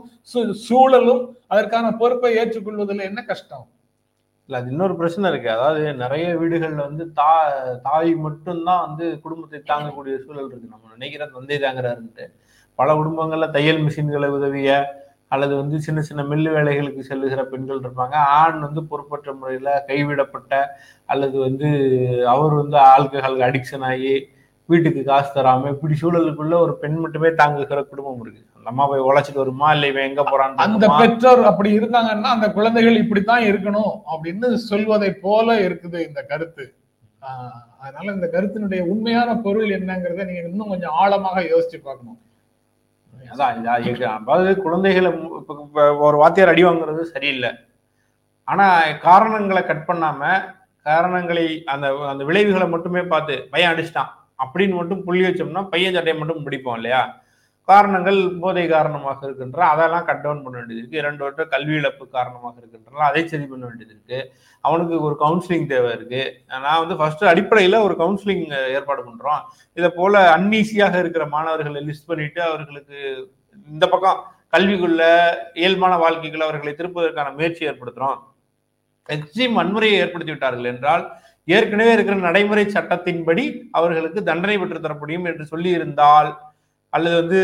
சூழலும் 0.63 1.23
அதற்கான 1.47 1.93
பொறுப்பை 1.93 2.37
ஏற்றுக்கொள்வதில் 2.37 2.99
என்ன 3.01 3.23
கஷ்டம்? 3.23 3.67
இல்லை 4.49 4.61
அது 4.61 4.71
இன்னொரு 4.71 4.95
பிரச்சனை 4.97 5.31
இருக்கு. 5.31 5.49
அதாவது 5.51 5.95
நிறைய 5.95 6.27
வீடுகள்ல 6.41 6.81
வந்து 6.89 7.13
தா 7.13 7.31
தாய் 7.83 8.13
மட்டும்தான் 8.15 8.85
வந்து 8.87 9.21
குடும்பத்தை 9.21 9.59
தாங்கக்கூடிய 9.71 10.15
சூழல் 10.25 10.51
இருக்கு. 10.51 10.73
நம்ம 10.75 10.93
நினைக்கிற 10.93 11.27
தந்தை 11.27 11.57
தாங்குறாருன்ட்டு. 11.59 12.27
பல 12.79 12.95
குடும்பங்கள்ல 12.95 13.47
தையல் 13.51 13.83
மிஷின்களை 13.87 14.29
உதவிய 14.29 14.71
அல்லது 15.29 15.55
வந்து 15.57 15.77
சின்ன 15.81 16.01
சின்ன 16.01 16.23
மில்லு 16.23 16.51
வேலைகளுக்கு 16.57 17.01
செல்லுகிற 17.01 17.45
பெண்கள் 17.45 17.81
இருப்பாங்க. 17.81 18.15
ஆண் 18.41 18.59
வந்து 18.61 18.83
பொறுப்பற்ற 18.85 19.33
முறையில 19.33 19.71
கைவிடப்பட்ட 19.89 20.53
அல்லது 21.07 21.37
வந்து 21.39 21.69
அவர் 22.35 22.55
வந்து 22.55 22.77
ஆல்கஹால் 22.93 23.47
அடிக்ஷன் 23.49 23.87
ஆகி 23.91 24.15
வீட்டுக்கு 24.69 25.03
காசு 25.05 25.31
தராம 25.35 25.71
இப்படி 25.71 25.95
சூழலுக்குள்ள 26.03 26.55
ஒரு 26.59 26.75
பெண் 26.79 26.97
மட்டுமே 26.97 27.31
தாங்குகிற 27.35 27.81
குடும்பம் 27.83 28.21
இருக்கு. 28.23 28.43
அந்த 28.67 28.73
அம்மா 28.73 28.85
போய் 28.91 29.05
உழைச்சிட்டு 29.09 29.41
வருமா? 29.41 29.67
இல்லை 29.75 29.89
இவன் 29.91 30.07
எங்க 30.09 30.23
போறான்னு 30.29 30.63
அந்த? 30.63 30.87
பெற்றோர் 31.01 31.41
அப்படி 31.51 31.71
இருந்தாங்கன்னா 31.79 32.31
அந்த 32.37 32.47
குழந்தைகள் 32.55 33.01
இப்படித்தான் 33.03 33.45
இருக்கணும் 33.51 33.93
அப்படின்னு 34.13 34.49
சொல்வதை 34.71 35.11
போல 35.25 35.55
இருக்குது 35.67 35.99
இந்த 36.07 36.21
கருத்து. 36.31 36.65
அதனால 37.83 38.07
இந்த 38.15 38.29
கருத்தினுடைய 38.33 38.81
உண்மையான 38.93 39.37
பொருள் 39.45 39.75
என்னங்கிறத 39.77 40.25
நீங்க 40.29 40.43
இன்னும் 40.51 40.73
கொஞ்சம் 40.73 40.97
ஆழமாக 41.03 41.43
யோசிச்சு 41.53 41.79
பார்க்கணும். 41.87 42.19
அதான் 43.33 43.61
அதாவது 44.17 44.51
குழந்தைகளை 44.65 45.11
ஒரு 46.07 46.17
வாத்தியார் 46.23 46.53
அடி 46.53 46.65
வாங்குறது 46.69 47.05
சரியில்லை. 47.15 47.51
ஆனா 48.49 48.67
காரணங்களை 49.07 49.63
கட் 49.71 49.87
பண்ணாம 49.91 50.23
காரணங்களை 50.87 51.47
அந்த 51.75 51.87
அந்த 52.13 52.25
விளைவுகளை 52.31 52.69
மட்டுமே 52.75 53.05
பார்த்து 53.13 53.37
பையன் 53.55 53.73
அடிச்சிட்டான் 53.73 54.11
அப்படின்னு 54.45 54.75
மட்டும் 54.81 55.05
புள்ளி 55.07 55.23
வச்சோம்னா 55.27 55.65
பையன் 55.75 55.97
சட்டையை 55.99 56.17
மட்டும் 56.19 56.45
பிடிப்போம் 56.49 56.79
இல்லையா? 56.81 57.03
காரணங்கள் 57.69 58.19
போதை 58.43 58.65
காரணமாக 58.69 59.27
இருக்கின்ற 59.27 59.61
அதெல்லாம் 59.73 60.05
கட் 60.09 60.23
டவுன் 60.25 60.43
பண்ண 60.43 60.57
வேண்டியது 60.59 60.81
இருக்கு. 60.83 61.01
இரண்டு 61.03 61.23
வருடம் 61.25 61.53
கல்வி 61.55 61.75
இழப்பு 61.79 62.05
காரணமாக 62.17 62.55
இருக்கின்றன. 62.61 63.07
அதை 63.11 63.23
சரி 63.33 63.47
பண்ண 63.53 63.65
வேண்டியது 63.69 63.93
இருக்கு. 63.95 64.19
அவனுக்கு 64.65 64.95
ஒரு 65.09 65.17
கவுன்சிலிங் 65.25 65.67
தேவை 65.73 65.91
இருக்கு. 65.97 66.23
நான் 66.65 66.81
வந்து 66.83 66.97
ஃபர்ஸ்ட் 67.01 67.25
அடிப்படையில 67.33 67.81
ஒரு 67.87 67.97
கவுன்சிலிங் 68.03 68.47
ஏற்பாடு 68.77 69.03
பண்றோம். 69.09 69.43
இதை 69.79 69.91
போல 69.99 70.23
அன்ஈஸியாக 70.37 71.03
இருக்கிற 71.03 71.27
மாணவர்களை 71.35 71.83
லிஸ்ட் 71.89 72.11
பண்ணிட்டு 72.13 72.43
அவர்களுக்கு 72.49 72.97
இந்த 73.69 73.85
பக்கம் 73.95 74.23
கல்விக்குள்ள 74.55 75.03
இயல்பான 75.61 75.95
வாழ்க்கைக்குள்ள 76.05 76.47
அவர்களை 76.49 76.73
திருப்புவதற்கான 76.75 77.31
முயற்சி 77.39 77.69
ஏற்படுத்துறோம். 77.71 78.19
எக்ஸ்ட்ரீம் 79.09 79.57
வன்முறையை 79.59 79.97
ஏற்படுத்தி 80.05 80.33
விட்டார்கள் 80.33 80.71
என்றால் 80.75 81.05
ஏற்கனவே 81.49 81.91
இருக்கிற 81.95 82.17
நடைமுறை 82.29 82.65
சட்டத்தின்படி 82.77 83.45
அவர்களுக்கு 83.71 84.21
தண்டனை 84.29 84.57
பெற்று 84.59 84.95
முடியும் 85.03 85.29
என்று 85.31 85.45
சொல்லியிருந்தால் 85.53 86.31
அல்லது 86.93 87.15
வந்து 87.21 87.39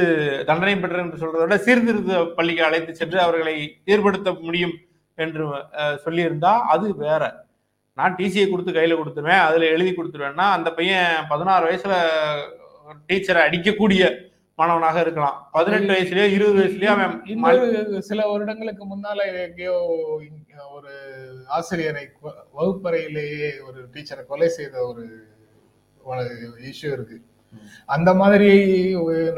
தண்டனை 0.49 0.75
பெற்று 0.83 1.03
என்று 1.05 1.21
சொல்றதை 1.23 1.45
விட 1.45 1.57
சீர்திருத்த 1.67 2.19
பள்ளிக்கு 2.39 2.67
அழைத்து 2.67 2.93
சென்று 3.01 3.19
அவர்களை 3.25 3.55
சீர்படுத்த 3.87 4.33
முடியும் 4.47 4.75
என்று 5.19 5.45
சொல்லியிருந்தா 6.05 6.53
அது 6.75 6.87
வேற. 7.05 7.23
நான் 7.99 8.17
டிசியை 8.19 8.45
கொடுத்து 8.51 8.73
கையில 8.77 8.97
கொடுத்துருவேன் 8.99 9.45
அதுல 9.47 9.67
எழுதி 9.77 9.91
கொடுத்துருவேன்னா 9.95 10.47
அந்த 10.57 10.69
பையன் 10.79 11.27
பதினாறு 11.33 11.65
வயசுல 11.69 11.95
டீச்சரை 13.09 13.41
அடிக்கக்கூடிய 13.47 14.03
மாணவனாக 14.59 14.97
இருக்கலாம். 15.05 15.37
பதினெட்டு 15.57 15.93
வயசுலயோ 15.95 16.27
இருபது 16.37 16.59
வயசுலயோ 16.61 16.93
அவன் 16.95 17.15
இன்னொரு 17.33 18.01
சில 18.09 18.21
வருடங்களுக்கு 18.31 18.85
முன்னால 18.93 19.27
எங்கேயோ 19.45 19.77
ஒரு 20.77 20.93
ஆசிரியரை 21.59 22.05
வகுப்பறையிலேயே 22.59 23.51
ஒரு 23.69 23.81
டீச்சரை 23.95 24.25
கொலை 24.31 24.49
செய்த 24.59 24.77
ஒரு 24.91 25.05
இஷ்யூ 26.71 26.91
இருக்கு. 26.97 27.19
அந்த 27.95 28.11
மாதிரி 28.21 28.51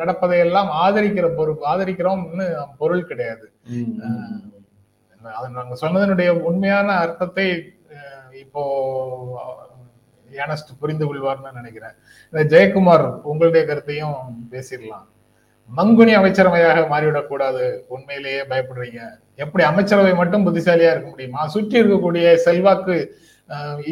நடப்பதையெல்லாம் 0.00 0.70
ஆதரிக்கிற 0.84 1.28
பொறுப்பு 1.38 1.64
ஆதரிக்கிறோம்னு 1.72 2.46
பொருள் 2.80 3.08
கிடையாது. 3.10 3.46
அது 5.38 5.48
நாங்க 5.58 5.76
சொன்னதனுடைய 5.82 6.30
உண்மையான 6.48 6.88
அர்த்தத்தை 7.04 7.46
இப்போ 8.44 8.62
ஏனஸ்ட் 10.42 10.70
புரிந்து 10.82 11.04
கொள்வார்னு 11.08 11.58
நினைக்கிறேன். 11.58 11.96
இந்த 12.30 12.42
ஜெயக்குமார் 12.52 13.06
உங்களுடைய 13.30 13.62
கருத்தையும் 13.66 14.16
பேசிடலாம். 14.52 15.06
மங்குனி 15.68 16.12
அமைச்சரவையாக 16.20 16.80
மாறிவிடக்கூடாது. 16.92 17.66
உண்மையிலேயே 17.94 18.40
பயப்படுறீங்க. 18.50 19.02
எப்படி 19.42 19.64
அமைச்சரவை 19.68 20.12
மட்டும் 20.20 20.44
புத்திசாலியா 20.46 20.90
இருக்க 20.94 21.08
முடியுமா? 21.12 21.42
சுற்றி 21.54 21.76
இருக்கக்கூடிய 21.80 22.34
செல்வாக்கு 22.46 22.96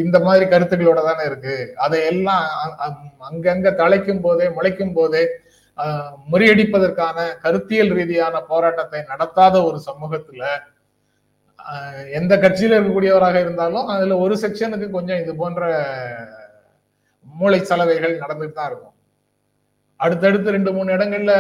இந்த 0.02 0.16
மாதிரி 0.26 0.44
கருத்துக்களோட 0.50 1.00
தானே 1.06 1.24
இருக்கு. 1.30 1.54
அதை 1.84 1.98
எல்லாம் 2.10 2.44
அங்கங்க 3.28 3.70
தழைக்கும் 3.80 4.22
போதே 4.26 4.46
முளைக்கும் 4.56 4.94
போதே 4.98 5.22
முறியடிப்பதற்கான 6.32 7.18
கருத்தியல் 7.44 7.92
ரீதியான 7.98 8.40
போராட்டத்தை 8.50 9.00
நடத்தாத 9.12 9.54
ஒரு 9.68 9.78
சமூகத்துல 9.88 10.44
எந்த 12.18 12.32
கட்சியில 12.44 12.76
இருக்கக்கூடியவராக 12.76 13.36
இருந்தாலும் 13.44 13.90
அதுல 13.94 14.16
ஒரு 14.24 14.34
செக்ஷனுக்கு 14.44 14.88
கொஞ்சம் 14.96 15.20
இது 15.22 15.32
போன்ற 15.42 15.62
மூளை 17.26 17.60
சலவைகள் 17.70 18.20
நடந்துட்டு 18.22 18.56
தான் 18.56 18.70
இருக்கும். 18.70 18.96
அடுத்தடுத்து 20.00 20.54
ரெண்டு 20.56 20.70
மூணு 20.76 20.88
இடங்கள்ல 20.96 21.32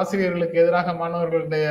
ஆசிரியர்களுக்கு 0.00 0.62
எதிராக 0.62 0.92
மாணவர்களுடைய 1.00 1.66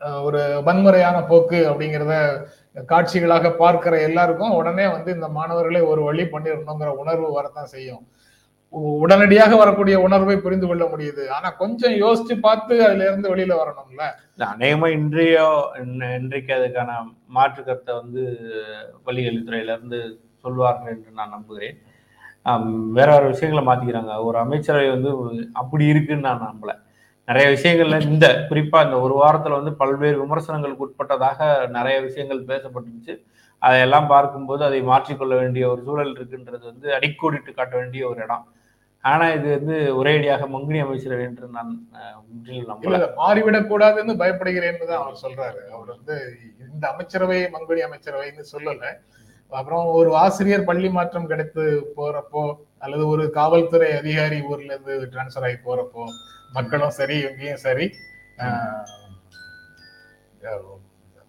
ஒரு 0.00 0.62
வன்முறையான 0.64 1.22
போக்கு 1.22 1.70
அப்படிங்கிறத 1.70 2.44
காட்சிகளாக 2.88 3.50
பார்க்கிற 3.50 4.00
எல்லாருக்கும் 4.00 4.54
உடனே 4.54 4.88
வந்து 4.88 5.12
இந்த 5.12 5.28
மாணவர்களை 5.28 5.80
ஒரு 5.80 6.02
வழி 6.02 6.22
பண்ணிடணுங்கிற 6.22 6.86
உணர்வு 6.86 7.32
வரத்தான் 7.32 7.64
செய்யும். 7.64 8.08
உ- 8.68 8.98
உடனடியாக 8.98 9.56
வரக்கூடிய 9.56 10.00
உணர்வை 10.00 10.36
புரிந்து 10.36 10.66
கொள்ள 10.66 10.84
முடியுது. 10.84 11.28
ஆனா 11.28 11.50
கொஞ்சம் 11.50 11.92
யோசிச்சு 11.92 12.40
பார்த்து 12.40 12.84
அதுல 12.84 13.02
இருந்து 13.04 13.36
வெளியில 13.36 13.58
வரணும்ல? 13.58 14.02
அநேகமா 14.38 14.88
இன்றைய 14.88 15.68
இன்றைக்கு 16.20 16.54
அதுக்கான 16.54 16.90
மாற்று 17.26 17.64
கருத்தை 17.64 17.94
வந்து 17.94 18.38
பள்ளிக்கல்வித்துறையில 19.06 19.62
இருந்து 19.62 20.20
சொல்வார்கள் 20.36 20.96
என்று 20.96 21.10
நான் 21.10 21.30
நம்புகிறேன். 21.30 21.82
வேற 22.92 23.10
வேற 23.10 23.26
விஷயங்களை 23.26 23.74
மாத்திக்கிறாங்க. 23.74 24.24
ஒரு 24.24 24.38
அமைச்சரவை 24.38 24.90
வந்து 24.90 25.46
அப்படி 25.52 25.86
இருக்குன்னு 25.86 26.22
நான் 26.22 26.54
நம்பல. 26.54 26.84
நிறைய 27.28 27.46
விஷயங்கள்ல 27.52 27.96
இந்த 28.08 28.26
குறிப்பா 28.48 28.80
இந்த 28.84 28.96
ஒரு 29.04 29.14
வாரத்துல 29.20 29.58
வந்து 29.58 29.72
பல்வேறு 29.80 30.16
விமர்சனங்களுக்கு 30.20 30.84
உட்பட்டதாக 30.84 31.38
நிறைய 31.76 31.96
விஷயங்கள் 32.04 32.48
பேசப்பட்டுருச்சு 32.50 33.14
அதையெல்லாம் 33.62 34.08
பார்க்கும்போது 34.10 34.62
அதை 34.64 34.80
மாற்றிக்கொள்ள 34.88 35.34
வேண்டிய 35.40 35.64
ஒரு 35.70 35.80
சூழல் 35.86 36.12
இருக்குன்றது 36.14 36.64
வந்து 36.64 36.88
அடிக்கோடிட்டு 36.96 37.52
காட்ட 37.52 37.74
வேண்டிய 37.76 38.02
ஒரு 38.08 38.20
இடம். 38.22 38.44
ஆனா 39.04 39.26
இது 39.34 39.48
வந்து 39.56 39.76
ஒரேடியாக 39.98 40.44
மங்குனி 40.52 40.78
அமைச்சர் 40.82 41.24
என்று 41.26 41.46
நான் 41.50 41.70
அஹ், 41.98 42.16
முற்றிலும் 42.26 42.80
மாறிவிடக் 43.20 43.68
கூடாதுன்னு 43.70 44.14
தான் 44.84 45.02
அவர் 45.02 45.20
சொல்றாரு. 45.22 45.60
அவர் 45.70 45.90
வந்து 45.94 46.14
இந்த 46.66 46.84
அமைச்சரவை 46.92 47.40
மங்குடி 47.54 47.82
அமைச்சரவைன்னு 47.86 48.44
சொல்லல. 48.52 48.84
அப்புறம் 49.52 49.84
ஒரு 49.96 50.10
ஆசிரியர் 50.20 50.68
பள்ளி 50.68 50.88
மாற்றம் 50.90 51.28
கிடைத்து 51.28 51.64
போறப்போ 51.96 52.44
அல்லது 52.78 53.04
ஒரு 53.08 53.24
காவல்துறை 53.36 53.90
அதிகாரி 53.98 54.38
ஊர்ல 54.48 54.72
இருந்து 54.72 55.10
டிரான்ஸ்ஃபர் 55.12 55.46
ஆகி 55.48 55.58
போறப்போ 55.66 56.04
மக்களும் 56.52 56.90
சரி 56.90 57.18
இங்கேயும் 57.18 57.56
சரி. 57.56 57.92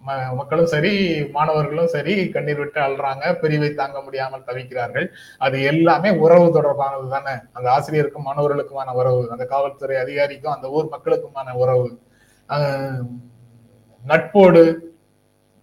ம- 0.07 0.35
மக்களும் 0.35 0.65
சரி 0.65 1.25
மாணவர்களும் 1.25 1.87
சரி 1.87 2.29
கண்ணீர் 2.29 2.57
விட்டு 2.57 2.81
அழுறாங்க. 2.81 3.33
பிரிவை 3.33 3.73
தாங்க 3.73 4.01
முடியாமல் 4.01 4.43
தவிக்கிறார்கள். 4.43 5.07
அது 5.37 5.61
எல்லாமே 5.61 6.09
உறவு 6.09 6.61
தொடர்பானது 6.61 7.09
தானே. 7.09 7.39
அந்த 7.51 7.71
ஆசிரியருக்கும் 7.71 8.25
மாணவர்களுக்குமான 8.25 8.91
உறவு 8.91 9.31
அந்த 9.31 9.45
காவல்துறை 9.45 9.97
அதிகாரிக்கும் 9.97 10.53
அந்த 10.53 10.69
ஊர் 10.69 10.89
மக்களுக்குமான 10.89 11.51
உறவு. 11.51 11.99
நட்போடு 14.07 14.75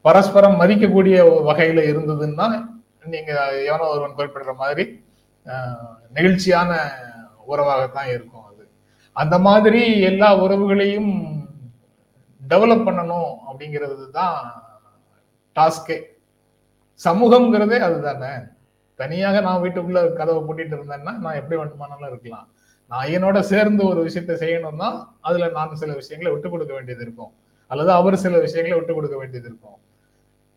பரஸ்பரம் 0.01 0.61
மதிக்கக்கூடிய 0.61 1.19
வகையில 1.23 1.81
இருந்ததுன்னா 1.81 2.65
நீங்க 3.05 3.63
எவனோ 3.63 3.83
ஒருவன் 3.83 4.17
குறிப்பிடுற 4.17 4.55
மாதிரி 4.55 5.05
நெகிழ்ச்சியான 6.15 6.77
உறவாகத்தான் 7.49 8.07
இருக்கும் 8.07 8.43
அந்த 9.23 9.37
மாதிரி 9.47 9.83
எல்லா 10.11 10.29
உறவுகளையும் 10.45 11.13
டெவலப் 12.53 12.87
பண்ணணும் 12.87 13.31
அப்படிங்கிறது 13.49 14.07
தான் 14.19 14.39
டாஸ்கே 15.57 15.97
சமூகம்ங்கிறதே 17.05 17.79
அதுதானே. 17.89 18.33
தனியாக 19.01 19.41
நான் 19.47 19.63
வீட்டுக்குள்ள 19.63 20.01
கதவை 20.19 20.41
பூட்டிட்டு 20.49 20.75
இருந்தேன்னா 20.77 21.13
நான் 21.25 21.39
எப்படி 21.41 21.57
வேண்டுமானாலும் 21.61 22.11
இருக்கலாம். 22.11 22.47
நான் 22.91 23.11
என்னோட 23.17 23.39
சேர்ந்து 23.53 23.83
ஒரு 23.91 24.01
விஷயத்தை 24.09 24.35
செய்யணும்னா 24.43 24.89
அதுல 25.29 25.49
நான் 25.59 25.81
சில 25.83 25.93
விஷயங்களை 26.01 26.31
விட்டு 26.33 26.49
கொடுக்க 26.51 26.73
வேண்டியது 26.75 27.03
இருக்கும். 27.07 27.33
அல்லது 27.71 27.91
அவர் 27.99 28.23
சில 28.25 28.35
விஷயங்களை 28.47 28.77
விட்டு 28.79 28.95
கொடுக்க 28.95 29.17
வேண்டியது 29.23 29.49
இருக்கும். 29.51 29.79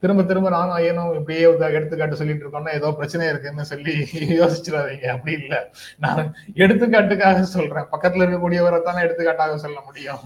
திரும்ப 0.03 0.21
திரும்ப 0.29 0.49
நானும் 0.55 0.75
ஐயனும் 0.79 1.13
இப்படியே 1.19 1.45
எடுத்துக்காட்டு 1.77 2.19
சொல்லிட்டு 2.19 2.43
இருக்கோம்னா 2.43 2.73
ஏதோ 2.79 2.89
பிரச்சனை 2.97 3.23
இருக்குன்னு 3.31 3.63
சொல்லி 3.71 3.93
யோசிச்சிடாதீங்க. 4.39 5.07
அப்படி 5.15 5.33
இல்ல. 5.39 5.55
நான் 6.03 6.21
எடுத்துக்காட்டுக்காக 6.63 7.45
சொல்றேன். 7.55 7.87
பக்கத்துல 7.93 8.25
இருக்கக்கூடியவரை 8.25 8.79
தானே 8.87 9.03
எடுத்துக்காட்டாக 9.05 9.57
சொல்ல 9.65 9.79
முடியும். 9.87 10.21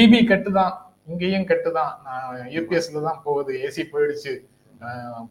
இபி 0.00 0.20
கட்டு 0.30 0.52
தான் 0.58 0.74
இங்கேயும் 1.12 1.48
கட்டு 1.50 1.70
தான் 1.78 1.92
நான் 2.06 2.46
யூபிஎஸ்ல 2.56 3.02
தான் 3.08 3.20
போகுது. 3.26 3.52
ஏசி 3.66 3.82
போயிடுச்சு. 3.92 4.34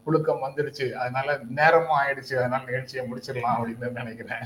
புழுக்கம் 0.04 0.44
வந்துடுச்சு. 0.46 0.86
அதனால 1.02 1.28
நேரமும் 1.58 1.98
ஆயிடுச்சு. 2.00 2.34
அதனால 2.40 2.62
நிகழ்ச்சியை 2.70 3.04
முடிச்சிடலாம் 3.10 3.56
அப்படின்னு 3.58 3.98
நினைக்கிறேன். 4.02 4.44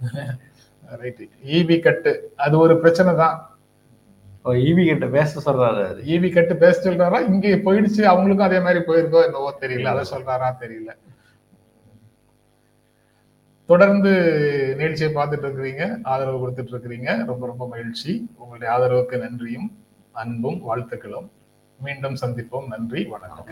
ரைட் 1.02 1.22
இபி 1.56 1.76
கட்டு. 1.80 2.12
அது 2.44 2.54
ஒரு 2.64 2.74
பிரச்சனை 2.82 3.12
தான். 3.22 3.36
ஈவி 4.44 4.86
கிட்ட 4.86 5.06
பேச 5.06 5.52
சொல்றாரு 5.52 5.98
ஈவி 6.04 6.32
கட்டு 6.32 6.56
பேச 6.56 6.90
சொல்றாரா? 6.90 7.26
இங்க 7.26 7.48
போயிடுச்சு. 7.48 8.10
அவங்களுக்கும் 8.12 8.40
அதே 8.40 8.60
மாதிரி 8.60 8.84
போயிருக்கோ 8.84 9.24
என்னவோ 9.24 9.56
தெரியல. 9.60 9.84
அதை 9.84 10.04
சொல்றாரா 10.12 10.54
தெரியல. 10.60 10.96
தொடர்ந்து 13.66 14.10
நிகழ்ச்சியை 14.76 15.14
பார்த்துட்டு 15.14 15.46
இருக்கிறீங்க. 15.46 15.98
ஆதரவு 16.02 16.48
கொடுத்துட்டு 16.48 16.74
இருக்கிறீங்க. 16.74 17.24
ரொம்ப 17.24 17.46
ரொம்ப 17.46 17.68
மகிழ்ச்சி. 17.68 18.30
உங்களுடைய 18.36 18.74
ஆதரவுக்கு 18.74 19.18
நன்றியும் 19.18 19.84
அன்பும் 20.12 20.60
வாழ்த்துக்களும். 20.62 21.30
மீண்டும் 21.78 22.16
சந்திப்போம். 22.20 22.66
நன்றி. 22.66 23.04
வணக்கம். 23.04 23.46